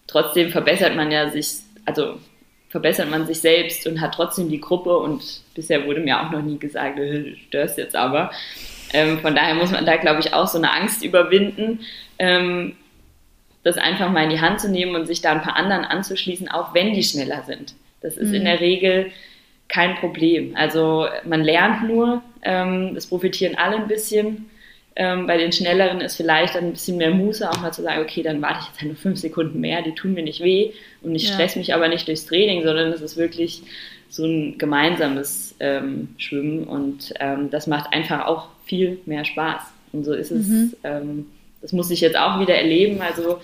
[0.06, 1.48] trotzdem verbessert man ja sich,
[1.84, 2.18] also
[2.68, 5.22] verbessert man sich selbst und hat trotzdem die Gruppe und
[5.54, 8.32] bisher wurde mir auch noch nie gesagt, äh, du störst jetzt aber.
[8.92, 11.80] Ähm, von daher muss man da, glaube ich, auch so eine Angst überwinden,
[12.18, 12.76] ähm,
[13.62, 16.48] das einfach mal in die Hand zu nehmen und sich da ein paar anderen anzuschließen,
[16.48, 17.74] auch wenn die schneller sind.
[18.02, 18.34] Das ist mhm.
[18.34, 19.10] in der Regel
[19.68, 20.54] kein Problem.
[20.56, 24.50] Also man lernt nur, ähm, das profitieren alle ein bisschen.
[24.96, 28.02] Ähm, bei den schnelleren ist vielleicht dann ein bisschen mehr Muße, auch mal zu sagen,
[28.02, 30.70] okay, dann warte ich jetzt halt nur fünf Sekunden mehr, die tun mir nicht weh
[31.02, 31.34] und ich ja.
[31.34, 33.62] stress mich aber nicht durchs Training, sondern es ist wirklich
[34.08, 39.62] so ein gemeinsames ähm, Schwimmen und ähm, das macht einfach auch viel mehr Spaß.
[39.92, 40.74] Und so ist es, mhm.
[40.84, 41.26] Ähm,
[41.60, 43.00] das muss ich jetzt auch wieder erleben.
[43.00, 43.40] Also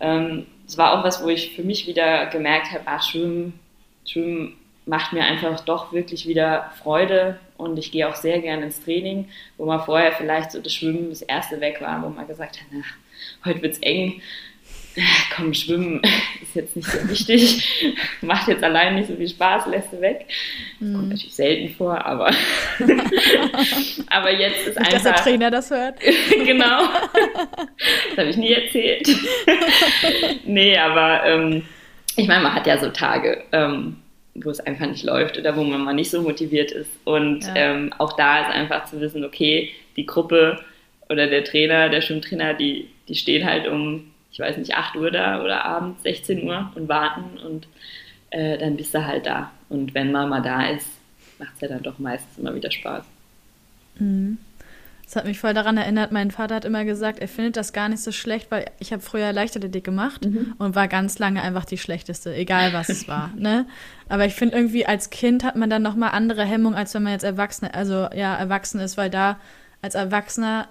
[0.00, 3.58] ähm, es war auch was, wo ich für mich wieder gemerkt habe, ach, Schwimmen,
[4.06, 4.54] Schwimmen
[4.86, 9.28] macht mir einfach doch wirklich wieder Freude und ich gehe auch sehr gerne ins Training,
[9.58, 12.66] wo man vorher vielleicht so das Schwimmen das erste weg war, wo man gesagt hat,
[12.70, 12.82] na,
[13.44, 14.22] heute wird's eng,
[15.36, 16.00] komm, Schwimmen
[16.42, 20.26] ist jetzt nicht so wichtig, macht jetzt allein nicht so viel Spaß, lässt du weg.
[20.80, 21.08] Das kommt mhm.
[21.08, 22.30] natürlich selten vor, aber,
[24.08, 24.92] aber jetzt ist nicht, einfach...
[24.92, 26.00] dass der Trainer das hört.
[26.30, 26.82] genau,
[28.10, 29.08] das habe ich nie erzählt.
[30.44, 31.64] nee, aber ähm,
[32.16, 33.96] ich meine, man hat ja so Tage, ähm,
[34.44, 36.90] wo es einfach nicht läuft oder wo man mal nicht so motiviert ist.
[37.04, 37.54] Und ja.
[37.56, 40.60] ähm, auch da ist einfach zu wissen, okay, die Gruppe
[41.08, 45.10] oder der Trainer, der Schwimmtrainer, die, die stehen halt um, ich weiß nicht, 8 Uhr
[45.10, 47.66] da oder abends 16 Uhr und warten und
[48.30, 49.50] äh, dann bist du halt da.
[49.68, 50.86] Und wenn man mal da ist,
[51.38, 53.04] macht es ja dann doch meistens immer wieder Spaß.
[53.98, 54.38] Mhm.
[55.08, 57.88] Das hat mich voll daran erinnert, mein Vater hat immer gesagt, er findet das gar
[57.88, 60.52] nicht so schlecht, weil ich habe früher Leichtathletik gemacht mhm.
[60.58, 63.30] und war ganz lange einfach die schlechteste, egal was es war.
[63.34, 63.66] Ne?
[64.10, 67.14] Aber ich finde irgendwie als Kind hat man dann nochmal andere Hemmungen, als wenn man
[67.14, 69.40] jetzt Erwachsene, also ja, erwachsen ist, weil da
[69.80, 70.68] als Erwachsener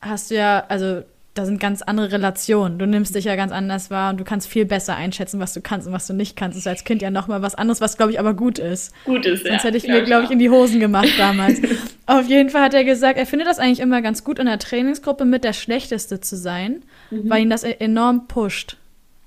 [0.00, 1.02] hast du ja, also
[1.40, 2.78] da sind ganz andere Relationen.
[2.78, 5.62] Du nimmst dich ja ganz anders wahr und du kannst viel besser einschätzen, was du
[5.62, 6.54] kannst und was du nicht kannst.
[6.54, 8.92] Das ist als Kind ja nochmal was anderes, was, glaube ich, aber gut ist.
[9.06, 9.68] Gut ist, Sonst ja.
[9.68, 11.62] hätte ich mir, glaube ich, in die Hosen gemacht damals.
[12.06, 14.58] Auf jeden Fall hat er gesagt, er findet das eigentlich immer ganz gut, in der
[14.58, 17.30] Trainingsgruppe mit der Schlechteste zu sein, mhm.
[17.30, 18.76] weil ihn das e- enorm pusht.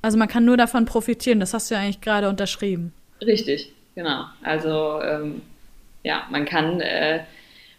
[0.03, 1.39] Also man kann nur davon profitieren.
[1.39, 2.93] Das hast du ja eigentlich gerade unterschrieben.
[3.25, 4.25] Richtig, genau.
[4.43, 5.41] Also ähm,
[6.03, 7.21] ja, man kann, äh,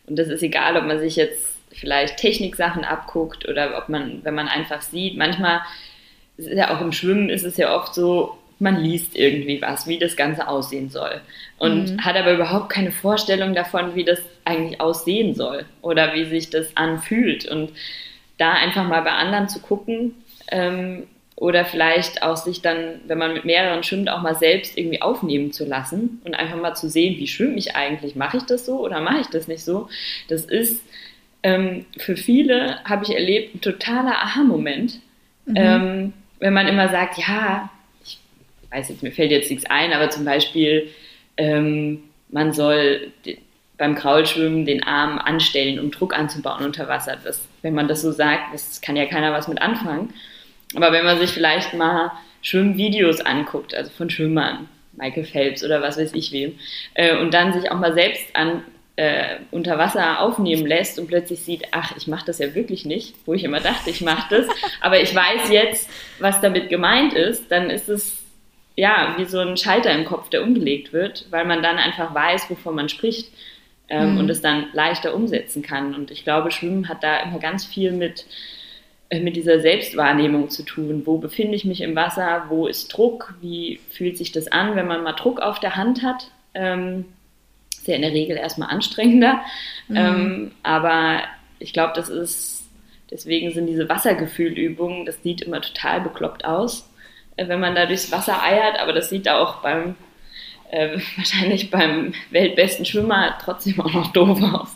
[0.08, 4.34] und das ist egal, ob man sich jetzt vielleicht Techniksachen abguckt oder ob man, wenn
[4.34, 5.60] man einfach sieht, manchmal
[6.36, 9.98] ist ja auch im Schwimmen ist es ja oft so, man liest irgendwie was, wie
[9.98, 11.20] das Ganze aussehen soll.
[11.58, 12.04] Und mhm.
[12.04, 16.76] hat aber überhaupt keine Vorstellung davon, wie das eigentlich aussehen soll oder wie sich das
[16.76, 17.46] anfühlt.
[17.46, 17.70] Und
[18.38, 20.14] da einfach mal bei anderen zu gucken
[20.50, 21.06] ähm,
[21.36, 25.52] oder vielleicht auch sich dann, wenn man mit mehreren schwimmt, auch mal selbst irgendwie aufnehmen
[25.52, 28.80] zu lassen und einfach mal zu sehen, wie schwimme ich eigentlich, mache ich das so
[28.80, 29.88] oder mache ich das nicht so,
[30.28, 30.82] das ist
[31.44, 34.98] ähm, für viele habe ich erlebt, ein totaler Aha-Moment.
[35.44, 35.54] Mhm.
[35.56, 37.70] Ähm, wenn man immer sagt, ja,
[38.02, 38.18] ich
[38.70, 40.88] weiß jetzt, mir fällt jetzt nichts ein, aber zum Beispiel,
[41.36, 43.12] ähm, man soll
[43.76, 47.18] beim Kraulschwimmen den Arm anstellen, um Druck anzubauen unter Wasser.
[47.22, 50.14] Das, wenn man das so sagt, das kann ja keiner was mit anfangen.
[50.74, 55.98] Aber wenn man sich vielleicht mal Schwimmvideos anguckt, also von Schwimmern, Michael Phelps oder was
[55.98, 56.58] weiß ich wem,
[56.94, 58.62] äh, und dann sich auch mal selbst an
[58.96, 63.14] äh, unter Wasser aufnehmen lässt und plötzlich sieht, ach, ich mache das ja wirklich nicht,
[63.26, 64.46] wo ich immer dachte, ich mache das,
[64.80, 68.22] aber ich weiß jetzt, was damit gemeint ist, dann ist es
[68.76, 72.50] ja wie so ein Schalter im Kopf, der umgelegt wird, weil man dann einfach weiß,
[72.50, 73.32] wovon man spricht
[73.88, 74.18] ähm, mhm.
[74.18, 75.94] und es dann leichter umsetzen kann.
[75.94, 78.26] Und ich glaube, Schwimmen hat da immer ganz viel mit
[79.10, 81.02] äh, mit dieser Selbstwahrnehmung zu tun.
[81.04, 82.46] Wo befinde ich mich im Wasser?
[82.48, 83.34] Wo ist Druck?
[83.40, 86.30] Wie fühlt sich das an, wenn man mal Druck auf der Hand hat?
[86.54, 87.04] Ähm,
[87.84, 89.42] ist ja in der Regel erstmal anstrengender.
[89.88, 89.96] Mhm.
[89.96, 91.20] Ähm, aber
[91.58, 92.64] ich glaube, das ist,
[93.10, 96.88] deswegen sind diese Wassergefühlübungen, das sieht immer total bekloppt aus,
[97.36, 99.96] äh, wenn man da durchs Wasser eiert, aber das sieht auch beim
[100.70, 104.74] äh, wahrscheinlich beim weltbesten Schwimmer trotzdem auch noch doof aus.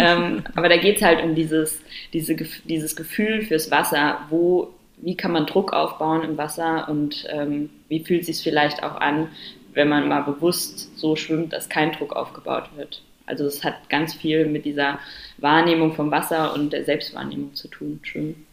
[0.00, 1.80] Ähm, aber da geht es halt um dieses,
[2.12, 2.34] diese,
[2.64, 8.00] dieses Gefühl fürs Wasser, wo, wie kann man Druck aufbauen im Wasser und ähm, wie
[8.00, 9.28] fühlt es sich vielleicht auch an,
[9.74, 13.02] wenn man mal bewusst so schwimmt, dass kein Druck aufgebaut wird.
[13.26, 14.98] Also es hat ganz viel mit dieser
[15.38, 18.46] Wahrnehmung vom Wasser und der Selbstwahrnehmung zu tun, Schwimmen.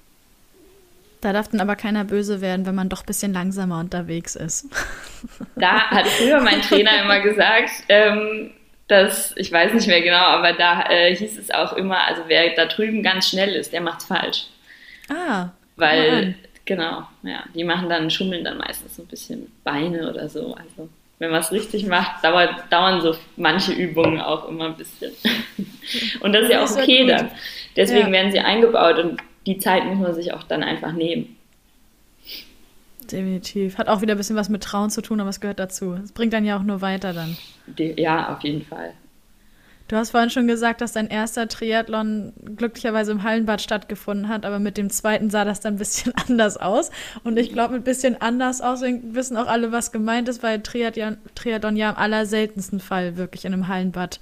[1.21, 4.67] Da darf dann aber keiner böse werden, wenn man doch ein bisschen langsamer unterwegs ist.
[5.55, 8.51] Da hat früher mein Trainer immer gesagt, ähm,
[8.87, 12.53] dass, ich weiß nicht mehr genau, aber da äh, hieß es auch immer, also wer
[12.53, 14.45] da drüben ganz schnell ist, der macht's falsch.
[15.09, 15.49] Ah.
[15.75, 20.53] Weil, genau, ja, die machen dann, schummeln dann meistens so ein bisschen Beine oder so.
[20.53, 20.87] Also
[21.19, 25.11] wenn man es richtig macht, dauert, dauern so manche Übungen auch immer ein bisschen.
[26.21, 27.31] Und das ist ja auch okay dann.
[27.75, 28.11] Deswegen ja.
[28.11, 31.37] werden sie eingebaut und die Zeit muss man sich auch dann einfach nehmen.
[33.11, 33.77] Definitiv.
[33.77, 35.93] Hat auch wieder ein bisschen was mit Trauen zu tun, aber es gehört dazu.
[36.03, 37.37] Es bringt dann ja auch nur weiter dann.
[37.77, 38.93] Ja, auf jeden Fall.
[39.87, 44.59] Du hast vorhin schon gesagt, dass dein erster Triathlon glücklicherweise im Hallenbad stattgefunden hat, aber
[44.59, 46.91] mit dem zweiten sah das dann ein bisschen anders aus.
[47.23, 50.61] Und ich glaube, mit ein bisschen anders aus wissen auch alle, was gemeint ist, weil
[50.61, 54.19] Triathlon, Triathlon ja im allerseltensten Fall wirklich in einem Hallenbad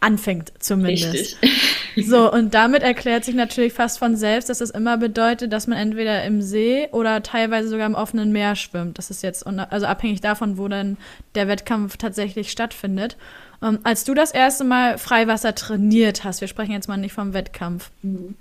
[0.00, 1.14] anfängt zumindest.
[1.14, 1.36] Richtig.
[1.98, 5.78] So, und damit erklärt sich natürlich fast von selbst, dass es immer bedeutet, dass man
[5.78, 8.98] entweder im See oder teilweise sogar im offenen Meer schwimmt.
[8.98, 10.98] Das ist jetzt also abhängig davon, wo dann
[11.34, 13.16] der Wettkampf tatsächlich stattfindet.
[13.62, 17.14] Um, ähm, als du das erste Mal Freiwasser trainiert hast, wir sprechen jetzt mal nicht
[17.14, 18.34] vom Wettkampf, mhm.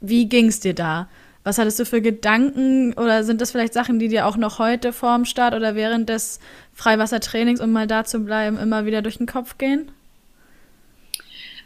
[0.00, 1.08] wie ging es dir da?
[1.42, 4.92] Was hattest du für Gedanken oder sind das vielleicht Sachen, die dir auch noch heute
[4.92, 6.38] vorm Start oder während des
[6.74, 9.90] Freiwassertrainings, um mal da zu bleiben, immer wieder durch den Kopf gehen?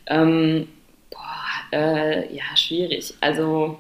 [0.07, 0.69] Ähm,
[1.11, 3.15] boah, äh, ja, schwierig.
[3.21, 3.79] Also,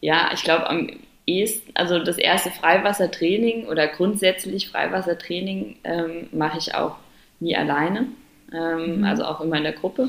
[0.00, 0.90] ja, ich glaube am
[1.26, 6.96] ehesten, also das erste Freiwassertraining oder grundsätzlich Freiwassertraining ähm, mache ich auch
[7.40, 8.08] nie alleine,
[8.52, 9.04] ähm, mhm.
[9.04, 10.08] also auch immer in der Gruppe.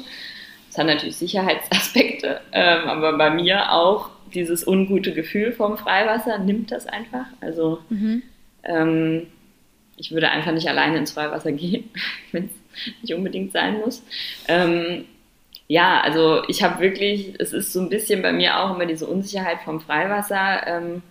[0.67, 6.71] Das hat natürlich Sicherheitsaspekte, ähm, aber bei mir auch dieses ungute Gefühl vom Freiwasser nimmt
[6.71, 7.25] das einfach.
[7.41, 8.23] Also mhm.
[8.63, 9.27] ähm,
[9.97, 11.89] ich würde einfach nicht alleine ins Freiwasser gehen,
[12.31, 12.51] wenn es
[13.01, 14.03] nicht unbedingt sein muss.
[14.47, 15.05] Ähm,
[15.67, 19.07] ja, also ich habe wirklich, es ist so ein bisschen bei mir auch immer diese
[19.07, 21.01] Unsicherheit vom Freiwasser, ähm,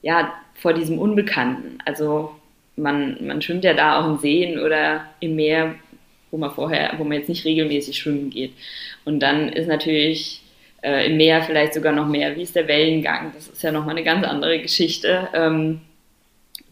[0.00, 1.78] ja, vor diesem Unbekannten.
[1.84, 2.34] Also
[2.76, 5.74] man, man schwimmt ja da auch in Seen oder im Meer,
[6.30, 8.52] wo man vorher, wo man jetzt nicht regelmäßig schwimmen geht.
[9.04, 10.42] Und dann ist natürlich
[10.82, 13.32] äh, im Meer vielleicht sogar noch mehr, wie ist der Wellengang?
[13.34, 15.28] Das ist ja nochmal eine ganz andere Geschichte.
[15.34, 15.80] Ähm,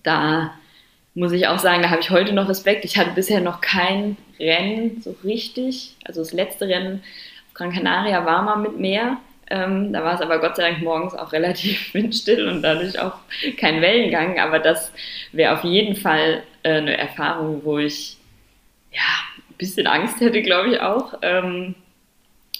[0.02, 0.54] da
[1.14, 2.84] muss ich auch sagen, da habe ich heute noch Respekt.
[2.84, 5.96] Ich hatte bisher noch kein Rennen so richtig.
[6.04, 7.02] Also das letzte Rennen
[7.48, 9.18] auf Gran Canaria war mal mit Meer.
[9.50, 13.14] Ähm, da war es aber Gott sei Dank morgens auch relativ windstill und dadurch auch
[13.56, 14.38] kein Wellengang.
[14.38, 14.92] Aber das
[15.32, 18.16] wäre auf jeden Fall äh, eine Erfahrung, wo ich
[18.92, 19.00] ja
[19.50, 21.14] ein bisschen Angst hätte, glaube ich auch.
[21.22, 21.74] Ähm,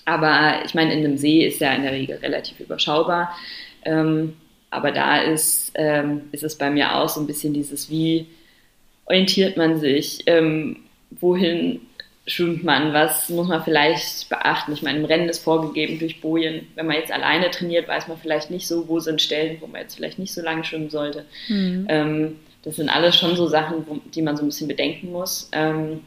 [0.05, 3.37] aber ich meine, in einem See ist ja in der Regel relativ überschaubar.
[3.85, 4.37] Ähm,
[4.71, 8.27] aber da ist, ähm, ist es bei mir auch so ein bisschen dieses, wie
[9.11, 10.77] orientiert man sich, ähm,
[11.11, 11.81] wohin
[12.29, 14.73] schwimmt man, was muss man vielleicht beachten.
[14.73, 18.19] Ich meine, im Rennen ist vorgegeben durch Bojen, wenn man jetzt alleine trainiert, weiß man
[18.19, 21.25] vielleicht nicht so, wo sind Stellen, wo man jetzt vielleicht nicht so lange schwimmen sollte.
[21.49, 21.87] Mhm.
[21.89, 25.51] Ähm, das sind alles schon so Sachen, wo, die man so ein bisschen bedenken muss.
[25.51, 26.03] Ähm,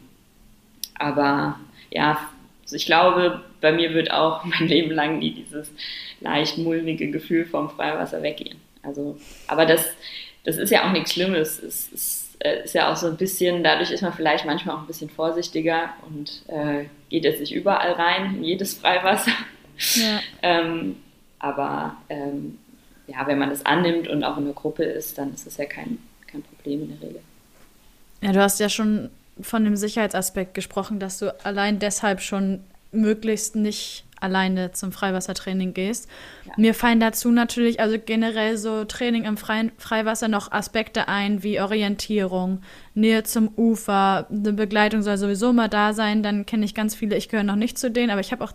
[0.97, 1.59] aber
[1.91, 2.29] ja,
[2.61, 5.69] also ich glaube, bei mir wird auch mein Leben lang nie dieses
[6.21, 8.55] leicht mulmige Gefühl vom Freiwasser weggehen.
[8.81, 9.87] Also, aber das,
[10.45, 11.61] das ist ja auch nichts Schlimmes.
[11.61, 14.81] Es ist äh, ist ja auch so ein bisschen, dadurch ist man vielleicht manchmal auch
[14.81, 19.31] ein bisschen vorsichtiger und äh, geht jetzt nicht überall rein, in jedes Freiwasser.
[19.95, 20.19] Ja.
[20.41, 20.97] ähm,
[21.39, 22.57] aber ähm,
[23.07, 25.65] ja, wenn man das annimmt und auch in der Gruppe ist, dann ist das ja
[25.65, 27.21] kein, kein Problem in der Regel.
[28.21, 29.09] Ja, du hast ja schon
[29.41, 36.09] von dem Sicherheitsaspekt gesprochen, dass du allein deshalb schon möglichst nicht alleine zum Freiwassertraining gehst.
[36.45, 36.53] Ja.
[36.57, 41.59] Mir fallen dazu natürlich, also generell so Training im freien Freiwasser noch Aspekte ein, wie
[41.59, 42.61] Orientierung,
[42.95, 46.23] Nähe zum Ufer, eine Begleitung soll sowieso mal da sein.
[46.23, 48.53] Dann kenne ich ganz viele, ich gehöre noch nicht zu denen, aber ich habe auch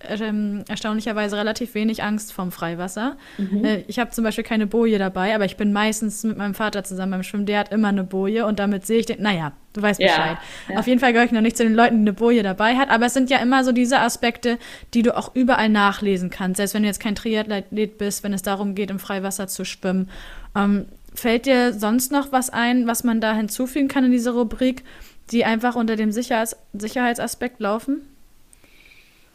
[0.00, 3.16] erstaunlicherweise relativ wenig Angst vom Freiwasser.
[3.36, 3.64] Mhm.
[3.64, 6.84] Äh, ich habe zum Beispiel keine Boje dabei, aber ich bin meistens mit meinem Vater
[6.84, 7.46] zusammen beim Schwimmen.
[7.46, 9.20] Der hat immer eine Boje und damit sehe ich den.
[9.20, 10.38] Naja, du weißt Bescheid.
[10.68, 10.78] Ja, ja.
[10.78, 12.90] Auf jeden Fall gehöre ich noch nicht zu den Leuten, die eine Boje dabei hat,
[12.90, 14.58] aber es sind ja immer so diese Aspekte,
[14.94, 16.58] die du auch überall nachlesen kannst.
[16.58, 20.10] Selbst wenn du jetzt kein Triathlet bist, wenn es darum geht, im Freiwasser zu schwimmen.
[20.54, 24.84] Ähm, fällt dir sonst noch was ein, was man da hinzufügen kann in diese Rubrik,
[25.32, 28.02] die einfach unter dem Sicherheits Sicherheitsaspekt laufen?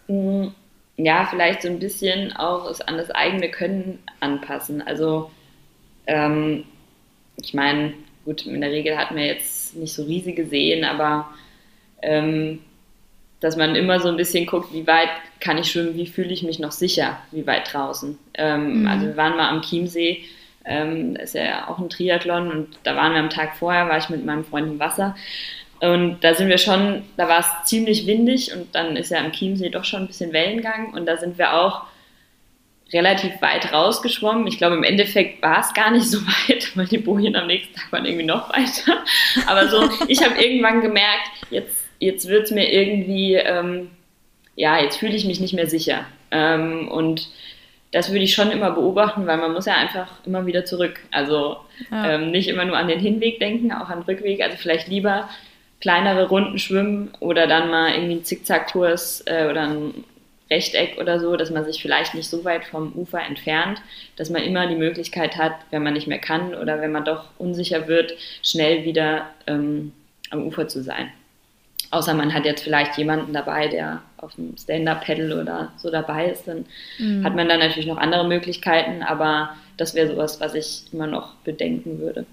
[0.08, 4.82] Ja, vielleicht so ein bisschen auch es an das eigene Können anpassen.
[4.82, 5.32] Also,
[6.06, 6.66] ähm,
[7.38, 7.94] ich meine,
[8.26, 11.30] gut, in der Regel hat man jetzt nicht so riesige Seen, aber
[12.02, 12.60] ähm,
[13.39, 16.44] dass man immer so ein bisschen guckt, wie weit kann ich schwimmen, wie fühle ich
[16.44, 18.18] mich noch sicher, wie weit draußen.
[18.36, 18.88] Ähm, mhm.
[18.88, 20.24] Also wir waren mal am Chiemsee,
[20.66, 23.98] ähm, das ist ja auch ein Triathlon und da waren wir am Tag vorher, war
[23.98, 25.16] ich mit meinem Freund im Wasser
[25.84, 29.34] und da sind wir schon, da war es ziemlich windig und dann ist ja am
[29.34, 31.82] Chiemsee doch schon ein bisschen Wellengang und da sind wir auch
[32.93, 34.48] relativ weit rausgeschwommen.
[34.48, 37.76] Ich glaube, im Endeffekt war es gar nicht so weit, weil die Bojen am nächsten
[37.76, 39.04] Tag waren irgendwie noch weiter.
[39.46, 43.89] Aber so, ich habe irgendwann gemerkt, jetzt, jetzt wird es mir irgendwie, ähm,
[44.56, 46.06] ja, jetzt fühle ich mich nicht mehr sicher.
[46.32, 47.28] Ähm, und
[47.91, 51.02] das würde ich schon immer beobachten, weil man muss ja einfach immer wieder zurück.
[51.12, 51.58] Also
[51.91, 52.13] ja.
[52.13, 54.41] ähm, nicht immer nur an den Hinweg denken, auch an den Rückweg.
[54.41, 55.28] Also vielleicht lieber
[55.84, 60.06] kleinere Runden schwimmen oder dann mal irgendwie ein Zickzackkurs äh, oder ein
[60.50, 63.82] Rechteck oder so, dass man sich vielleicht nicht so weit vom Ufer entfernt,
[64.15, 67.26] dass man immer die Möglichkeit hat, wenn man nicht mehr kann oder wenn man doch
[67.38, 69.91] unsicher wird, schnell wieder ähm,
[70.30, 71.10] am Ufer zu sein.
[71.91, 76.48] Außer man hat jetzt vielleicht jemanden dabei, der auf dem Stand-Up-Pedal oder so dabei ist,
[76.48, 76.63] dann
[76.98, 77.26] mhm.
[77.26, 81.34] hat man dann natürlich noch andere Möglichkeiten, aber das wäre sowas, was ich immer noch
[81.43, 82.26] bedenken würde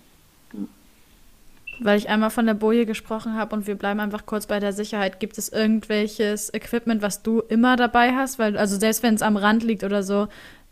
[1.81, 4.73] weil ich einmal von der Boje gesprochen habe und wir bleiben einfach kurz bei der
[4.73, 5.19] Sicherheit.
[5.19, 8.39] Gibt es irgendwelches Equipment, was du immer dabei hast?
[8.39, 10.29] Weil, also selbst wenn es am Rand liegt oder so,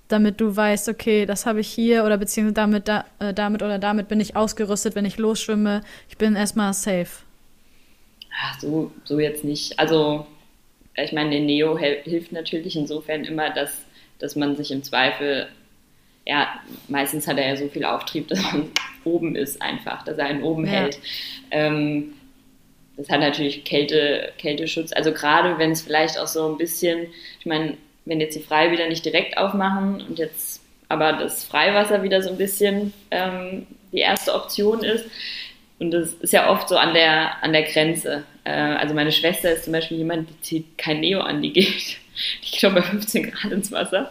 [0.08, 3.78] damit du weißt, okay, das habe ich hier oder beziehungsweise damit, da, äh, damit oder
[3.78, 5.82] damit bin ich ausgerüstet, wenn ich losschwimme.
[6.08, 7.08] Ich bin erstmal safe.
[8.40, 9.78] Ach, so, so jetzt nicht.
[9.78, 10.26] Also,
[10.94, 13.84] ich meine, der Neo hilft natürlich insofern immer, dass,
[14.18, 15.48] dass man sich im Zweifel
[16.28, 16.46] ja,
[16.88, 18.70] meistens hat er ja so viel Auftrieb, dass man
[19.04, 20.72] oben ist einfach, dass er einen oben ja.
[20.72, 21.00] hält.
[21.50, 22.12] Ähm,
[22.98, 24.92] das hat natürlich Kälte, Kälteschutz.
[24.92, 27.06] Also gerade wenn es vielleicht auch so ein bisschen,
[27.40, 32.22] ich meine, wenn jetzt die Freibäder nicht direkt aufmachen und jetzt aber das Freiwasser wieder
[32.22, 35.06] so ein bisschen ähm, die erste Option ist.
[35.78, 38.24] Und das ist ja oft so an der, an der Grenze.
[38.44, 41.98] Äh, also meine Schwester ist zum Beispiel jemand, die zieht kein Neo an, die geht
[42.42, 44.10] ich glaube bei 15 Grad ins Wasser,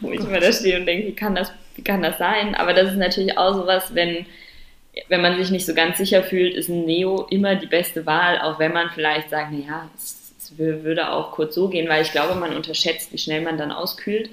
[0.00, 2.54] wo ich immer da stehe und denke, wie kann das, wie kann das sein?
[2.54, 4.26] Aber das ist natürlich auch sowas, wenn,
[5.08, 8.38] wenn man sich nicht so ganz sicher fühlt, ist ein Neo immer die beste Wahl,
[8.40, 12.12] auch wenn man vielleicht sagt, naja, es, es würde auch kurz so gehen, weil ich
[12.12, 14.30] glaube, man unterschätzt, wie schnell man dann auskühlt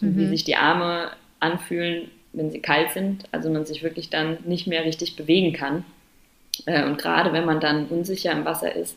[0.00, 0.30] und wie mhm.
[0.30, 4.84] sich die Arme anfühlen, wenn sie kalt sind, also man sich wirklich dann nicht mehr
[4.84, 5.84] richtig bewegen kann.
[6.66, 8.96] Äh, und gerade wenn man dann unsicher im Wasser ist,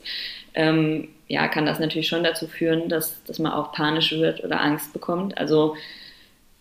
[0.54, 4.62] ähm, ja, kann das natürlich schon dazu führen, dass, dass man auch panisch wird oder
[4.62, 5.38] Angst bekommt.
[5.38, 5.76] Also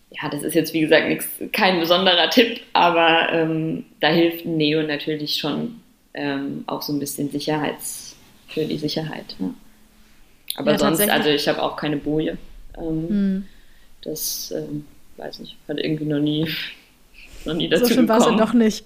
[0.09, 4.81] ja, das ist jetzt wie gesagt nix, kein besonderer Tipp, aber ähm, da hilft Neo
[4.83, 5.81] natürlich schon
[6.13, 8.15] ähm, auch so ein bisschen Sicherheits
[8.47, 9.35] für die Sicherheit.
[9.39, 9.53] Ne?
[10.55, 12.37] Aber ja, sonst, also ich habe auch keine Boje.
[12.77, 13.45] Ähm, hm.
[14.01, 14.85] Das ähm,
[15.17, 16.47] weiß nicht, hat irgendwie noch nie
[17.45, 18.85] noch nie dazu so schön war es noch nicht.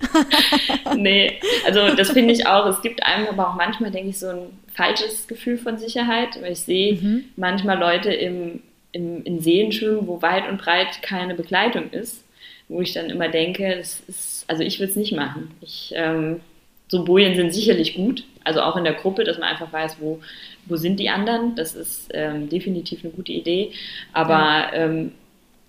[0.96, 2.66] nee, also das finde ich auch.
[2.68, 6.54] Es gibt einem aber auch manchmal, denke ich, so ein falsches Gefühl von Sicherheit, weil
[6.54, 7.26] ich sehe mhm.
[7.36, 12.24] manchmal Leute im, im, in Seen schwimmen, wo weit und breit keine Begleitung ist,
[12.68, 15.52] wo ich dann immer denke, das ist, also ich würde es nicht machen.
[15.62, 16.42] Ich, ähm,
[16.88, 20.20] so Bojen sind sicherlich gut, also auch in der Gruppe, dass man einfach weiß, wo,
[20.66, 21.56] wo sind die anderen.
[21.56, 23.72] Das ist ähm, definitiv eine gute Idee.
[24.12, 24.74] Aber ja.
[24.74, 25.12] ähm,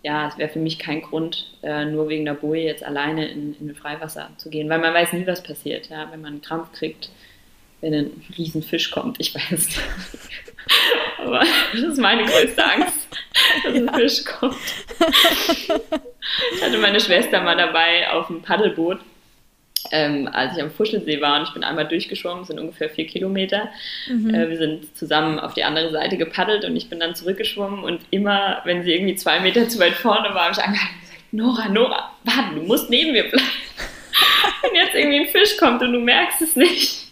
[0.03, 3.55] ja, es wäre für mich kein Grund, äh, nur wegen der Boje jetzt alleine in,
[3.61, 5.89] in Freiwasser zu gehen, weil man weiß nie, was passiert.
[5.91, 6.11] Ja?
[6.11, 7.11] Wenn man einen Krampf kriegt,
[7.83, 9.80] wenn ein Riesenfisch kommt, ich weiß nicht.
[11.18, 11.41] Aber
[11.72, 13.09] das ist meine größte Angst,
[13.64, 13.93] dass ein ja.
[13.93, 14.57] Fisch kommt.
[16.55, 19.01] Ich hatte meine Schwester mal dabei auf dem Paddelboot
[19.91, 23.68] ähm, als ich am Fuschelsee war und ich bin einmal durchgeschwommen, sind ungefähr vier Kilometer.
[24.09, 24.35] Mhm.
[24.35, 28.01] Äh, wir sind zusammen auf die andere Seite gepaddelt und ich bin dann zurückgeschwommen und
[28.11, 31.33] immer, wenn sie irgendwie zwei Meter zu weit vorne war, habe ich angehalten und gesagt,
[31.33, 33.43] Nora, Nora, warte, du musst neben mir bleiben.
[34.62, 37.09] wenn jetzt irgendwie ein Fisch kommt und du merkst es nicht.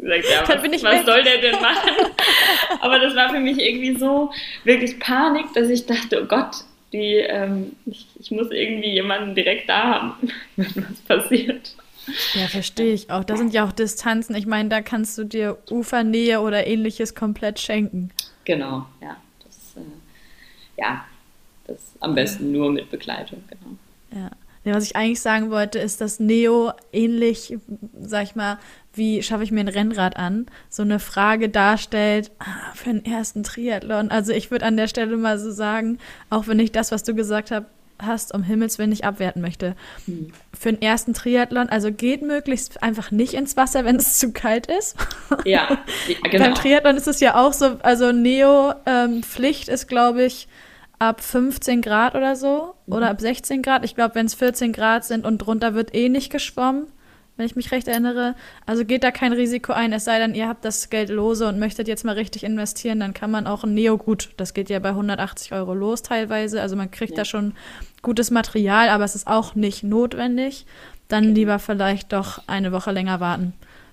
[0.00, 1.90] Gesagt, ja, was, was soll der denn machen?
[2.80, 4.30] Aber das war für mich irgendwie so
[4.64, 9.68] wirklich Panik, dass ich dachte, oh Gott, die, ähm, ich, ich, muss irgendwie jemanden direkt
[9.68, 10.14] da haben,
[10.56, 11.74] wenn was passiert.
[12.34, 13.24] Ja, verstehe ich auch.
[13.24, 14.34] Da sind ja auch Distanzen.
[14.34, 18.10] Ich meine, da kannst du dir Ufernähe oder ähnliches komplett schenken.
[18.44, 19.16] Genau, ja.
[19.44, 21.04] Das, äh, ja,
[21.66, 24.22] das am besten nur mit Begleitung, genau.
[24.24, 24.30] Ja.
[24.64, 27.58] Ja, was ich eigentlich sagen wollte, ist, dass Neo ähnlich,
[28.00, 28.58] sag ich mal,
[28.94, 33.42] wie schaffe ich mir ein Rennrad an, so eine Frage darstellt ah, für den ersten
[33.42, 34.10] Triathlon.
[34.10, 35.98] Also ich würde an der Stelle mal so sagen,
[36.30, 37.66] auch wenn ich das, was du gesagt hast,
[38.06, 39.74] hast, um Himmels Willen nicht abwerten möchte.
[40.06, 40.32] Hm.
[40.58, 44.66] Für den ersten Triathlon, also geht möglichst einfach nicht ins Wasser, wenn es zu kalt
[44.66, 44.96] ist.
[45.44, 45.78] Ja,
[46.30, 46.44] genau.
[46.44, 50.48] Beim Triathlon ist es ja auch so, also Neo-Pflicht ähm, ist, glaube ich,
[51.02, 52.94] ab 15 Grad oder so mhm.
[52.94, 53.84] oder ab 16 Grad.
[53.84, 56.86] Ich glaube, wenn es 14 Grad sind und drunter wird eh nicht geschwommen
[57.36, 58.34] wenn ich mich recht erinnere.
[58.66, 61.58] Also geht da kein Risiko ein, es sei denn, ihr habt das Geld lose und
[61.58, 64.78] möchtet jetzt mal richtig investieren, dann kann man auch ein Neo gut, das geht ja
[64.78, 67.18] bei 180 Euro los teilweise, also man kriegt ja.
[67.18, 67.54] da schon
[68.02, 70.66] gutes Material, aber es ist auch nicht notwendig.
[71.08, 73.52] Dann lieber vielleicht doch eine Woche länger warten,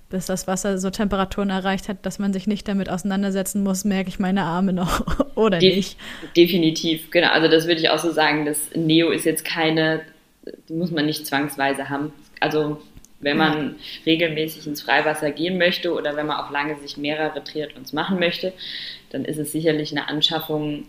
[0.09, 4.09] bis das Wasser so Temperaturen erreicht hat, dass man sich nicht damit auseinandersetzen muss, merke
[4.09, 5.05] ich meine Arme noch
[5.35, 5.97] oder De nicht.
[6.35, 7.29] Definitiv, genau.
[7.29, 10.01] Also das würde ich auch so sagen, das Neo ist jetzt keine,
[10.67, 12.13] die muss man nicht zwangsweise haben.
[12.39, 12.81] Also
[13.21, 17.91] wenn man regelmäßig ins Freiwasser gehen möchte oder wenn man auf lange Sicht mehrere Triathlons
[17.91, 18.53] machen möchte,
[19.09, 20.85] dann ist es sicherlich eine Anschaffung,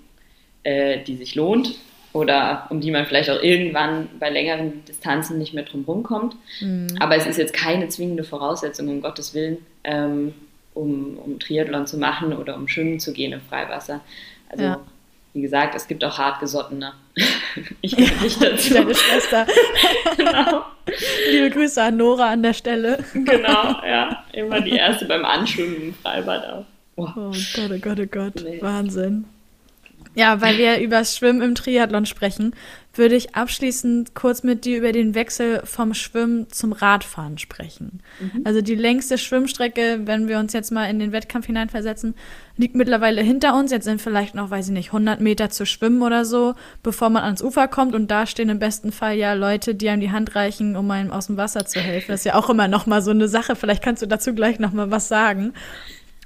[0.62, 1.74] äh, die sich lohnt
[2.12, 6.36] oder um die man vielleicht auch irgendwann bei längeren Distanzen nicht mehr drum rumkommt.
[6.60, 6.88] Mhm.
[6.98, 10.34] Aber es ist jetzt keine zwingende Voraussetzung, um Gottes Willen, ähm,
[10.74, 14.00] um, um Triathlon zu machen oder um schwimmen zu gehen im Freiwasser.
[14.48, 14.80] Also ja.
[15.34, 16.94] wie gesagt, es gibt auch hartgesottene.
[17.80, 18.74] ich gehöre nicht dazu.
[18.74, 19.46] Deine Schwester.
[20.16, 20.64] genau.
[21.30, 23.04] Liebe Grüße an Nora an der Stelle.
[23.14, 24.24] genau, ja.
[24.32, 26.64] Immer die erste beim Anschwimmen im Freibad auch.
[26.96, 28.44] Oh, oh Gott, oh Gott, oh Gott.
[28.44, 28.60] Nee.
[28.60, 29.26] Wahnsinn.
[30.14, 32.52] Ja, weil wir über das Schwimmen im Triathlon sprechen,
[32.94, 38.00] würde ich abschließend kurz mit dir über den Wechsel vom Schwimmen zum Radfahren sprechen.
[38.18, 38.42] Mhm.
[38.44, 42.14] Also die längste Schwimmstrecke, wenn wir uns jetzt mal in den Wettkampf hineinversetzen,
[42.56, 43.70] liegt mittlerweile hinter uns.
[43.70, 47.22] Jetzt sind vielleicht noch, weiß ich nicht, 100 Meter zu schwimmen oder so, bevor man
[47.22, 47.94] ans Ufer kommt.
[47.94, 51.12] Und da stehen im besten Fall ja Leute, die einem die Hand reichen, um einem
[51.12, 52.10] aus dem Wasser zu helfen.
[52.10, 53.54] Das ist ja auch immer noch mal so eine Sache.
[53.54, 55.54] Vielleicht kannst du dazu gleich noch mal was sagen.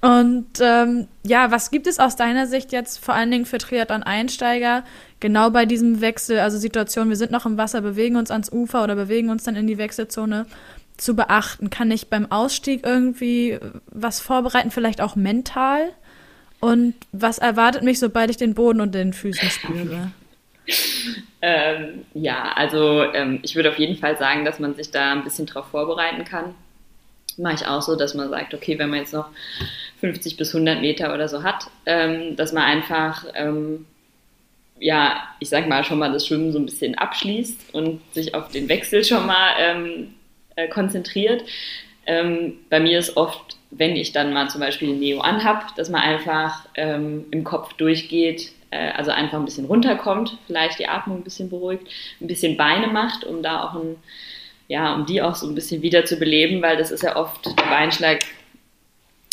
[0.04, 4.84] Und ähm, ja, was gibt es aus deiner Sicht jetzt vor allen Dingen für Triathlon-Einsteiger
[5.18, 8.84] genau bei diesem Wechsel, also Situation, wir sind noch im Wasser, bewegen uns ans Ufer
[8.84, 10.44] oder bewegen uns dann in die Wechselzone,
[10.98, 11.70] zu beachten?
[11.70, 15.88] Kann ich beim Ausstieg irgendwie was vorbereiten, vielleicht auch mental?
[16.60, 20.10] Und was erwartet mich, sobald ich den Boden unter den Füßen spüre?
[21.40, 25.24] ähm, ja, also ähm, ich würde auf jeden Fall sagen, dass man sich da ein
[25.24, 26.54] bisschen drauf vorbereiten kann
[27.38, 29.28] mache ich auch so, dass man sagt, okay, wenn man jetzt noch
[30.00, 33.86] 50 bis 100 Meter oder so hat, ähm, dass man einfach, ähm,
[34.78, 38.48] ja, ich sag mal, schon mal das Schwimmen so ein bisschen abschließt und sich auf
[38.48, 40.14] den Wechsel schon mal ähm,
[40.56, 41.42] äh, konzentriert.
[42.06, 46.02] Ähm, bei mir ist oft, wenn ich dann mal zum Beispiel Neo anhab, dass man
[46.02, 51.24] einfach ähm, im Kopf durchgeht, äh, also einfach ein bisschen runterkommt, vielleicht die Atmung ein
[51.24, 51.88] bisschen beruhigt,
[52.20, 53.96] ein bisschen Beine macht, um da auch ein
[54.68, 57.46] ja, um die auch so ein bisschen wieder zu beleben, weil das ist ja oft
[57.46, 58.20] der Beinschlag,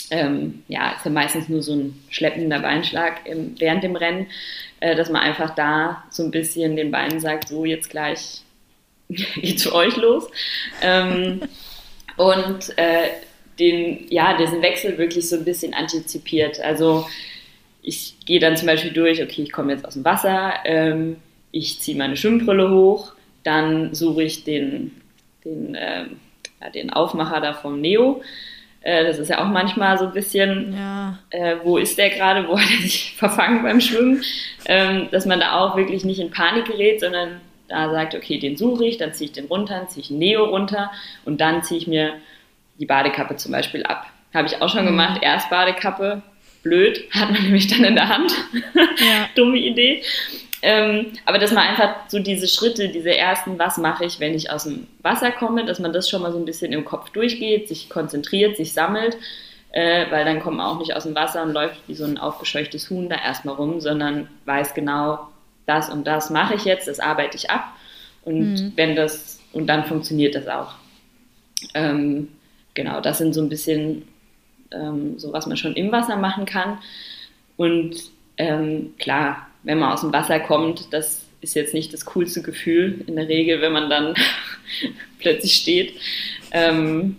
[0.10, 4.28] ähm, ja, ist ja meistens nur so ein schleppender Beinschlag im, während dem Rennen,
[4.82, 8.42] äh, dass man einfach da so ein bisschen den Beinen sagt, so jetzt gleich
[9.10, 10.28] geht's für euch los.
[10.82, 11.42] Ähm,
[12.18, 13.10] und äh,
[13.58, 16.60] den, ja, diesen Wechsel wirklich so ein bisschen antizipiert.
[16.60, 17.08] Also
[17.82, 21.18] ich gehe dann zum Beispiel durch, okay, ich komme jetzt aus dem Wasser, ähm,
[21.52, 23.14] ich ziehe meine Schwimmbrille hoch,
[23.44, 25.01] dann suche ich den
[25.46, 26.06] den, äh,
[26.62, 28.22] ja, den Aufmacher da vom Neo.
[28.82, 31.20] Äh, das ist ja auch manchmal so ein bisschen, ja.
[31.30, 34.24] äh, wo ist der gerade, wo hat er sich verfangen beim Schwimmen,
[34.66, 38.58] ähm, dass man da auch wirklich nicht in Panik gerät, sondern da sagt, okay, den
[38.58, 40.92] suche ich, dann ziehe ich den runter, dann ziehe ich Neo runter
[41.26, 42.16] und dann ziehe ich mir
[42.80, 44.08] die Badekappe zum Beispiel ab.
[44.34, 44.90] Habe ich auch schon mhm.
[44.90, 46.22] gemacht, erst Badekappe,
[46.64, 48.32] blöd, hat man nämlich dann in der Hand.
[48.64, 49.30] Ja.
[49.36, 50.04] Dumme Idee.
[50.64, 54.52] Ähm, aber dass man einfach so diese Schritte, diese ersten, was mache ich, wenn ich
[54.52, 57.68] aus dem Wasser komme, dass man das schon mal so ein bisschen im Kopf durchgeht,
[57.68, 59.18] sich konzentriert, sich sammelt,
[59.72, 62.20] äh, weil dann kommt man auch nicht aus dem Wasser und läuft wie so ein
[62.20, 65.28] aufgescheuchtes Huhn da erstmal rum, sondern weiß genau,
[65.66, 67.74] das und das mache ich jetzt, das arbeite ich ab
[68.24, 68.74] und mhm.
[68.76, 70.76] wenn das, und dann funktioniert das auch.
[71.74, 72.30] Ähm,
[72.74, 74.08] genau, das sind so ein bisschen
[74.72, 76.78] ähm, so, was man schon im Wasser machen kann.
[77.58, 77.96] Und
[78.38, 83.04] ähm, klar, wenn man aus dem Wasser kommt, das ist jetzt nicht das coolste Gefühl
[83.08, 84.14] in der Regel, wenn man dann
[85.20, 85.94] plötzlich steht.
[86.52, 87.18] Ähm,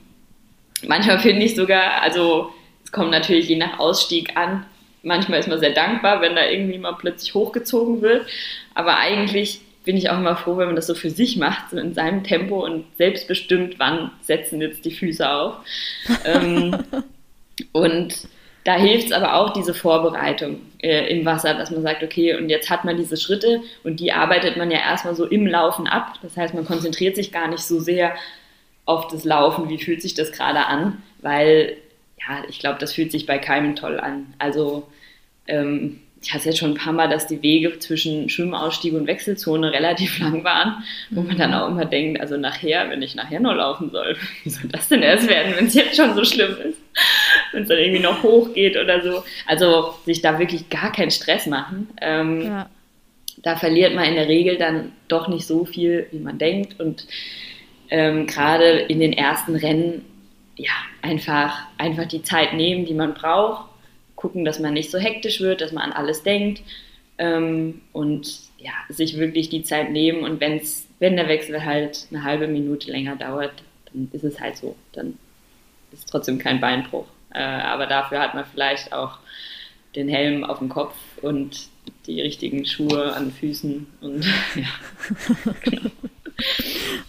[0.87, 2.53] manchmal finde ich sogar, also
[2.85, 4.65] es kommt natürlich je nach Ausstieg an.
[5.03, 8.27] Manchmal ist man sehr dankbar, wenn da irgendwie mal plötzlich hochgezogen wird.
[8.75, 11.77] Aber eigentlich bin ich auch immer froh, wenn man das so für sich macht, so
[11.79, 15.57] in seinem Tempo und selbstbestimmt, wann setzen jetzt die Füße auf.
[16.25, 16.85] ähm,
[17.73, 18.29] und
[18.65, 22.49] da hilft es aber auch diese Vorbereitung äh, im Wasser, dass man sagt, okay, und
[22.49, 26.15] jetzt hat man diese Schritte und die arbeitet man ja erstmal so im Laufen ab.
[26.23, 28.15] Das heißt, man konzentriert sich gar nicht so sehr
[28.85, 31.77] auf das Laufen, wie fühlt sich das gerade an, weil
[32.21, 34.35] ja, ich glaube, das fühlt sich bei keinem toll an.
[34.39, 34.87] Also
[35.49, 39.73] ähm, ich hatte jetzt schon ein paar Mal, dass die Wege zwischen Schwimmausstieg und Wechselzone
[39.73, 43.55] relativ lang waren, wo man dann auch immer denkt, also nachher, wenn ich nachher noch
[43.55, 46.79] laufen soll, wie soll das denn erst werden, wenn es jetzt schon so schlimm ist,
[47.53, 49.25] wenn es dann irgendwie noch hochgeht oder so.
[49.47, 51.89] Also sich da wirklich gar keinen Stress machen.
[52.01, 52.71] Ähm, ja.
[53.39, 56.79] Da verliert man in der Regel dann doch nicht so viel, wie man denkt.
[56.79, 57.07] Und
[57.91, 60.05] ähm, gerade in den ersten Rennen,
[60.55, 63.72] ja, einfach, einfach die Zeit nehmen, die man braucht
[64.23, 66.63] gucken, dass man nicht so hektisch wird, dass man an alles denkt
[67.19, 72.23] ähm, und ja, sich wirklich die Zeit nehmen und wenn's, wenn der Wechsel halt eine
[72.23, 73.53] halbe Minute länger dauert,
[73.87, 74.77] dann ist es halt so.
[74.93, 75.19] Dann
[75.93, 77.07] ist trotzdem kein Beinbruch.
[77.35, 79.19] Äh, aber dafür hat man vielleicht auch
[79.97, 81.67] den Helm auf dem Kopf und
[82.07, 85.55] die richtigen Schuhe an Füßen und ja.
[85.65, 85.91] genau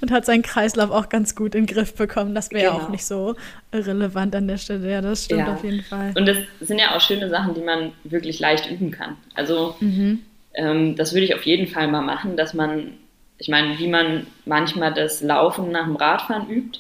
[0.02, 2.36] und hat seinen Kreislauf auch ganz gut in den Griff bekommen.
[2.36, 2.86] Das wäre genau.
[2.86, 3.36] auch nicht so
[3.72, 4.92] irrelevant an der Stelle.
[4.92, 5.54] Ja, das stimmt ja.
[5.54, 6.14] auf jeden Fall.
[6.16, 9.18] Und das sind ja auch schöne Sachen, die man wirklich leicht üben kann.
[9.36, 10.20] Also mhm.
[10.54, 12.94] ähm, das würde ich auf jeden Fall mal machen, dass man,
[13.38, 16.80] ich meine, wie man manchmal das Laufen nach dem Radfahren übt,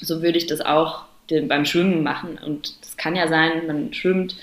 [0.00, 2.38] so würde ich das auch den, beim Schwimmen machen.
[2.44, 4.36] Und das kann ja sein, man schwimmt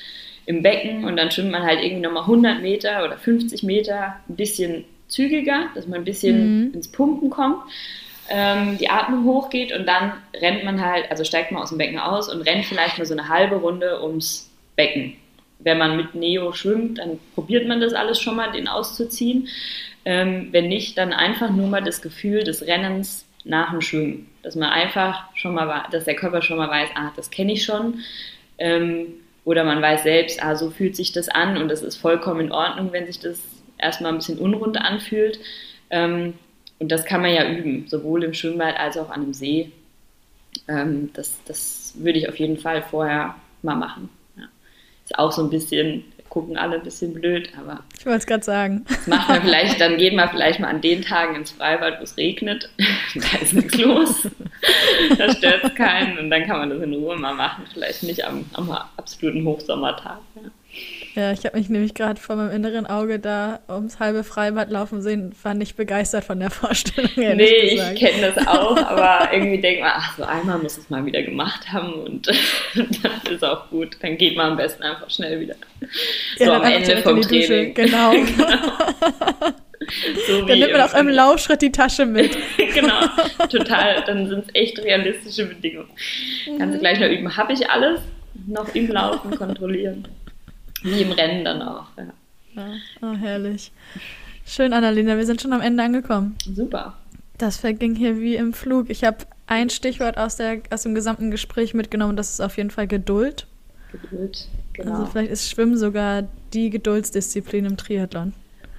[0.45, 4.35] im Becken und dann schwimmt man halt irgendwie nochmal 100 Meter oder 50 Meter ein
[4.35, 6.73] bisschen zügiger, dass man ein bisschen mhm.
[6.73, 7.63] ins Pumpen kommt,
[8.29, 11.99] ähm, die Atmung hochgeht und dann rennt man halt, also steigt man aus dem Becken
[11.99, 15.15] aus und rennt vielleicht mal so eine halbe Runde ums Becken.
[15.59, 19.49] Wenn man mit Neo schwimmt, dann probiert man das alles schon mal, den auszuziehen.
[20.05, 24.29] Ähm, wenn nicht, dann einfach nur mal das Gefühl des Rennens nach dem Schwimmen.
[24.43, 27.65] Dass man einfach schon mal, dass der Körper schon mal weiß, ah, das kenne ich
[27.65, 27.99] schon.
[28.57, 29.07] Ähm,
[29.43, 32.51] oder man weiß selbst, ah, so fühlt sich das an und das ist vollkommen in
[32.51, 33.41] Ordnung, wenn sich das
[33.79, 35.39] erstmal ein bisschen unrund anfühlt.
[35.89, 36.33] Ähm,
[36.79, 39.71] und das kann man ja üben, sowohl im Schwimmbad als auch an einem See.
[40.67, 44.09] Ähm, das, das würde ich auf jeden Fall vorher mal machen.
[44.37, 44.43] Ja.
[45.03, 47.83] Ist auch so ein bisschen, gucken alle ein bisschen blöd, aber.
[47.97, 48.85] Ich wollte es gerade sagen.
[48.87, 52.03] Das macht man vielleicht, dann geht man vielleicht mal an den Tagen ins Freibad, wo
[52.03, 52.69] es regnet.
[53.15, 54.27] da ist nichts los.
[55.17, 57.65] da stört es keinen und dann kann man das in Ruhe mal machen.
[57.73, 60.19] Vielleicht nicht am, am absoluten Hochsommertag.
[60.35, 60.49] Ja.
[61.15, 65.01] Ja, ich habe mich nämlich gerade vor meinem inneren Auge da ums halbe Freibad laufen
[65.01, 67.09] sehen, war nicht begeistert von der Vorstellung.
[67.15, 67.93] Nee, gesagt.
[67.93, 71.23] ich kenne das auch, aber irgendwie denkt man, ach, so einmal muss es mal wieder
[71.23, 72.27] gemacht haben und
[72.75, 73.97] das ist auch gut.
[74.01, 75.55] Dann geht man am besten einfach schnell wieder.
[76.37, 77.73] Ja, so am Ende vom Training.
[77.73, 78.11] Genau.
[78.37, 79.53] genau.
[80.27, 82.37] So dann nimmt man auch im Laufschritt die Tasche mit.
[82.57, 82.99] genau,
[83.49, 84.03] total.
[84.05, 85.89] Dann sind es echt realistische Bedingungen.
[86.45, 86.79] Kannst du mhm.
[86.79, 87.35] gleich noch üben.
[87.35, 88.01] Habe ich alles?
[88.47, 90.07] Noch im Laufen kontrollieren.
[90.83, 92.05] Wie im Rennen dann auch, ja.
[92.55, 92.69] ja.
[93.01, 93.71] Oh, herrlich.
[94.45, 96.35] Schön, Annalena, wir sind schon am Ende angekommen.
[96.53, 96.95] Super.
[97.37, 98.89] Das verging hier wie im Flug.
[98.89, 99.17] Ich habe
[99.47, 103.47] ein Stichwort aus, der, aus dem gesamten Gespräch mitgenommen, das ist auf jeden Fall Geduld.
[103.91, 104.91] Geduld, genau.
[104.93, 106.23] Also vielleicht ist Schwimmen sogar
[106.53, 108.33] die Geduldsdisziplin im Triathlon.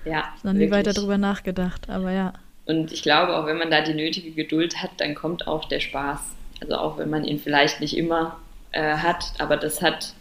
[0.04, 0.24] Ja.
[0.36, 2.32] Ich habe noch nie weiter darüber nachgedacht, aber ja.
[2.66, 5.80] Und ich glaube, auch wenn man da die nötige Geduld hat, dann kommt auch der
[5.80, 6.20] Spaß.
[6.60, 8.38] Also auch wenn man ihn vielleicht nicht immer
[8.72, 10.14] äh, hat, aber das hat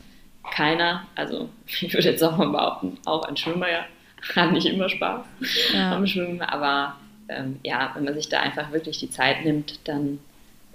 [0.51, 3.85] keiner, also ich würde jetzt auch mal behaupten, auch ein Schwimmer ja,
[4.35, 5.25] hat nicht immer Spaß
[5.73, 5.95] ja.
[5.95, 6.95] am Schwimmen, aber
[7.29, 10.19] ähm, ja, wenn man sich da einfach wirklich die Zeit nimmt, dann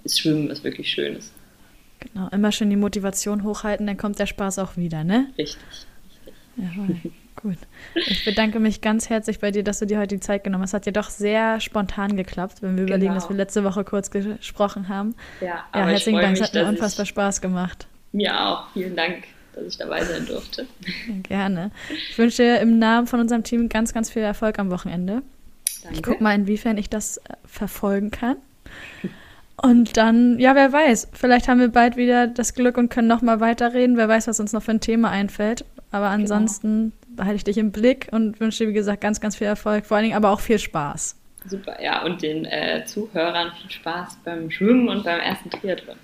[0.03, 1.31] ist Schwimmen was wirklich Schönes.
[1.99, 5.27] Genau, immer schön die Motivation hochhalten, dann kommt der Spaß auch wieder, ne?
[5.37, 5.63] Richtig.
[6.09, 6.33] richtig.
[6.57, 6.97] Jawohl.
[7.41, 7.57] Gut.
[7.95, 10.69] Ich bedanke mich ganz herzlich bei dir, dass du dir heute die Zeit genommen hast.
[10.69, 12.95] Es hat ja doch sehr spontan geklappt, wenn wir genau.
[12.95, 15.15] überlegen, dass wir letzte Woche kurz gesprochen haben.
[15.41, 16.37] Ja, ja herzlichen Dank.
[16.37, 17.87] Es hat mir unfassbar Spaß gemacht.
[18.13, 18.71] Mir auch.
[18.73, 19.25] Vielen Dank
[19.55, 20.67] dass ich dabei sein durfte.
[21.23, 21.71] Gerne.
[22.09, 25.21] Ich wünsche dir im Namen von unserem Team ganz, ganz viel Erfolg am Wochenende.
[25.83, 25.97] Danke.
[25.97, 28.37] Ich gucke mal, inwiefern ich das äh, verfolgen kann.
[29.57, 33.39] Und dann, ja, wer weiß, vielleicht haben wir bald wieder das Glück und können nochmal
[33.39, 33.97] weiterreden.
[33.97, 35.63] Wer weiß, was uns noch für ein Thema einfällt.
[35.91, 36.21] Aber genau.
[36.21, 37.15] ansonsten genau.
[37.15, 39.85] behalte ich dich im Blick und wünsche dir, wie gesagt, ganz, ganz viel Erfolg.
[39.85, 41.15] Vor allen Dingen aber auch viel Spaß.
[41.47, 45.97] Super, ja, und den äh, Zuhörern viel Spaß beim Schwimmen und beim ersten Triathlon.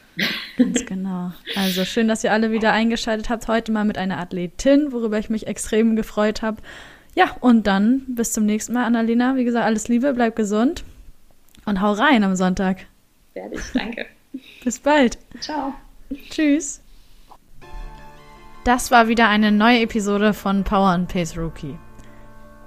[0.58, 1.32] Ganz genau.
[1.56, 3.48] Also schön, dass ihr alle wieder eingeschaltet habt.
[3.48, 6.62] Heute mal mit einer Athletin, worüber ich mich extrem gefreut habe.
[7.16, 9.36] Ja, und dann bis zum nächsten Mal, Annalena.
[9.36, 10.84] Wie gesagt, alles Liebe, bleib gesund
[11.66, 12.86] und hau rein am Sonntag.
[13.34, 14.06] Fertig, danke.
[14.64, 15.18] Bis bald.
[15.40, 15.74] Ciao.
[16.30, 16.82] Tschüss.
[18.64, 21.78] Das war wieder eine neue Episode von Power and Pace Rookie.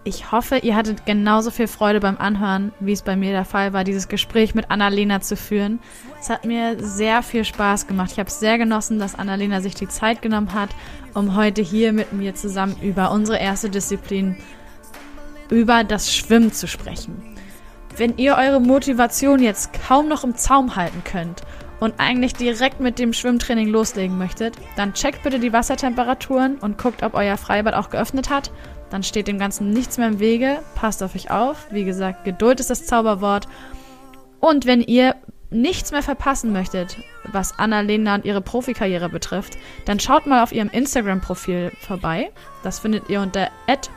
[0.07, 3.73] Ich hoffe, ihr hattet genauso viel Freude beim Anhören, wie es bei mir der Fall
[3.73, 5.79] war, dieses Gespräch mit Annalena zu führen.
[6.21, 8.11] Es hat mir sehr viel Spaß gemacht.
[8.13, 10.69] Ich habe es sehr genossen, dass Annalena sich die Zeit genommen hat,
[11.15, 14.37] um heute hier mit mir zusammen über unsere erste Disziplin,
[15.49, 17.23] über das Schwimmen zu sprechen.
[17.97, 21.41] Wenn ihr eure Motivation jetzt kaum noch im Zaum halten könnt
[21.81, 27.03] und eigentlich direkt mit dem Schwimmtraining loslegen möchtet, dann checkt bitte die Wassertemperaturen und guckt,
[27.03, 28.51] ob euer Freibad auch geöffnet hat.
[28.91, 30.61] Dann steht dem Ganzen nichts mehr im Wege.
[30.75, 31.67] Passt auf euch auf.
[31.71, 33.49] Wie gesagt, Geduld ist das Zauberwort.
[34.41, 35.17] Und wenn ihr
[35.51, 36.99] nichts mehr verpassen möchtet,
[37.33, 42.31] was Annalena und ihre Profikarriere betrifft, dann schaut mal auf ihrem Instagram-Profil vorbei.
[42.63, 43.49] Das findet ihr unter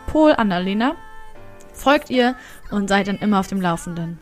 [0.07, 0.95] @polannalena.
[1.73, 2.35] Folgt ihr
[2.71, 4.19] und seid dann immer auf dem Laufenden.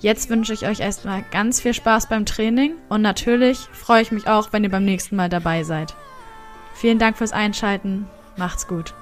[0.00, 4.28] Jetzt wünsche ich euch erstmal ganz viel Spaß beim Training und natürlich freue ich mich
[4.28, 5.94] auch, wenn ihr beim nächsten Mal dabei seid.
[6.74, 8.06] Vielen Dank fürs Einschalten.
[8.36, 8.94] Macht's gut.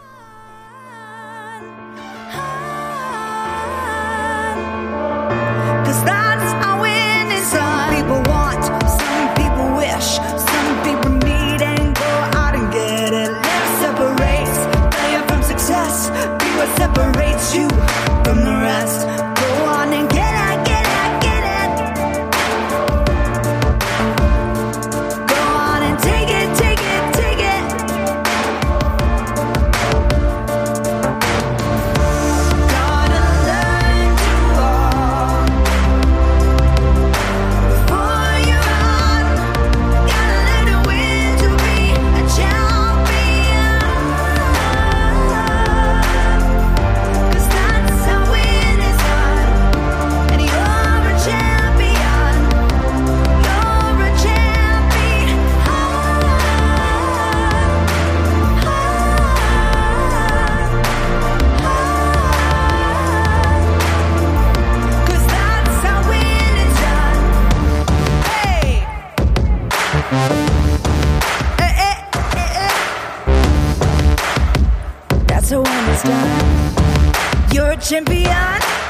[77.52, 78.83] You're a champion.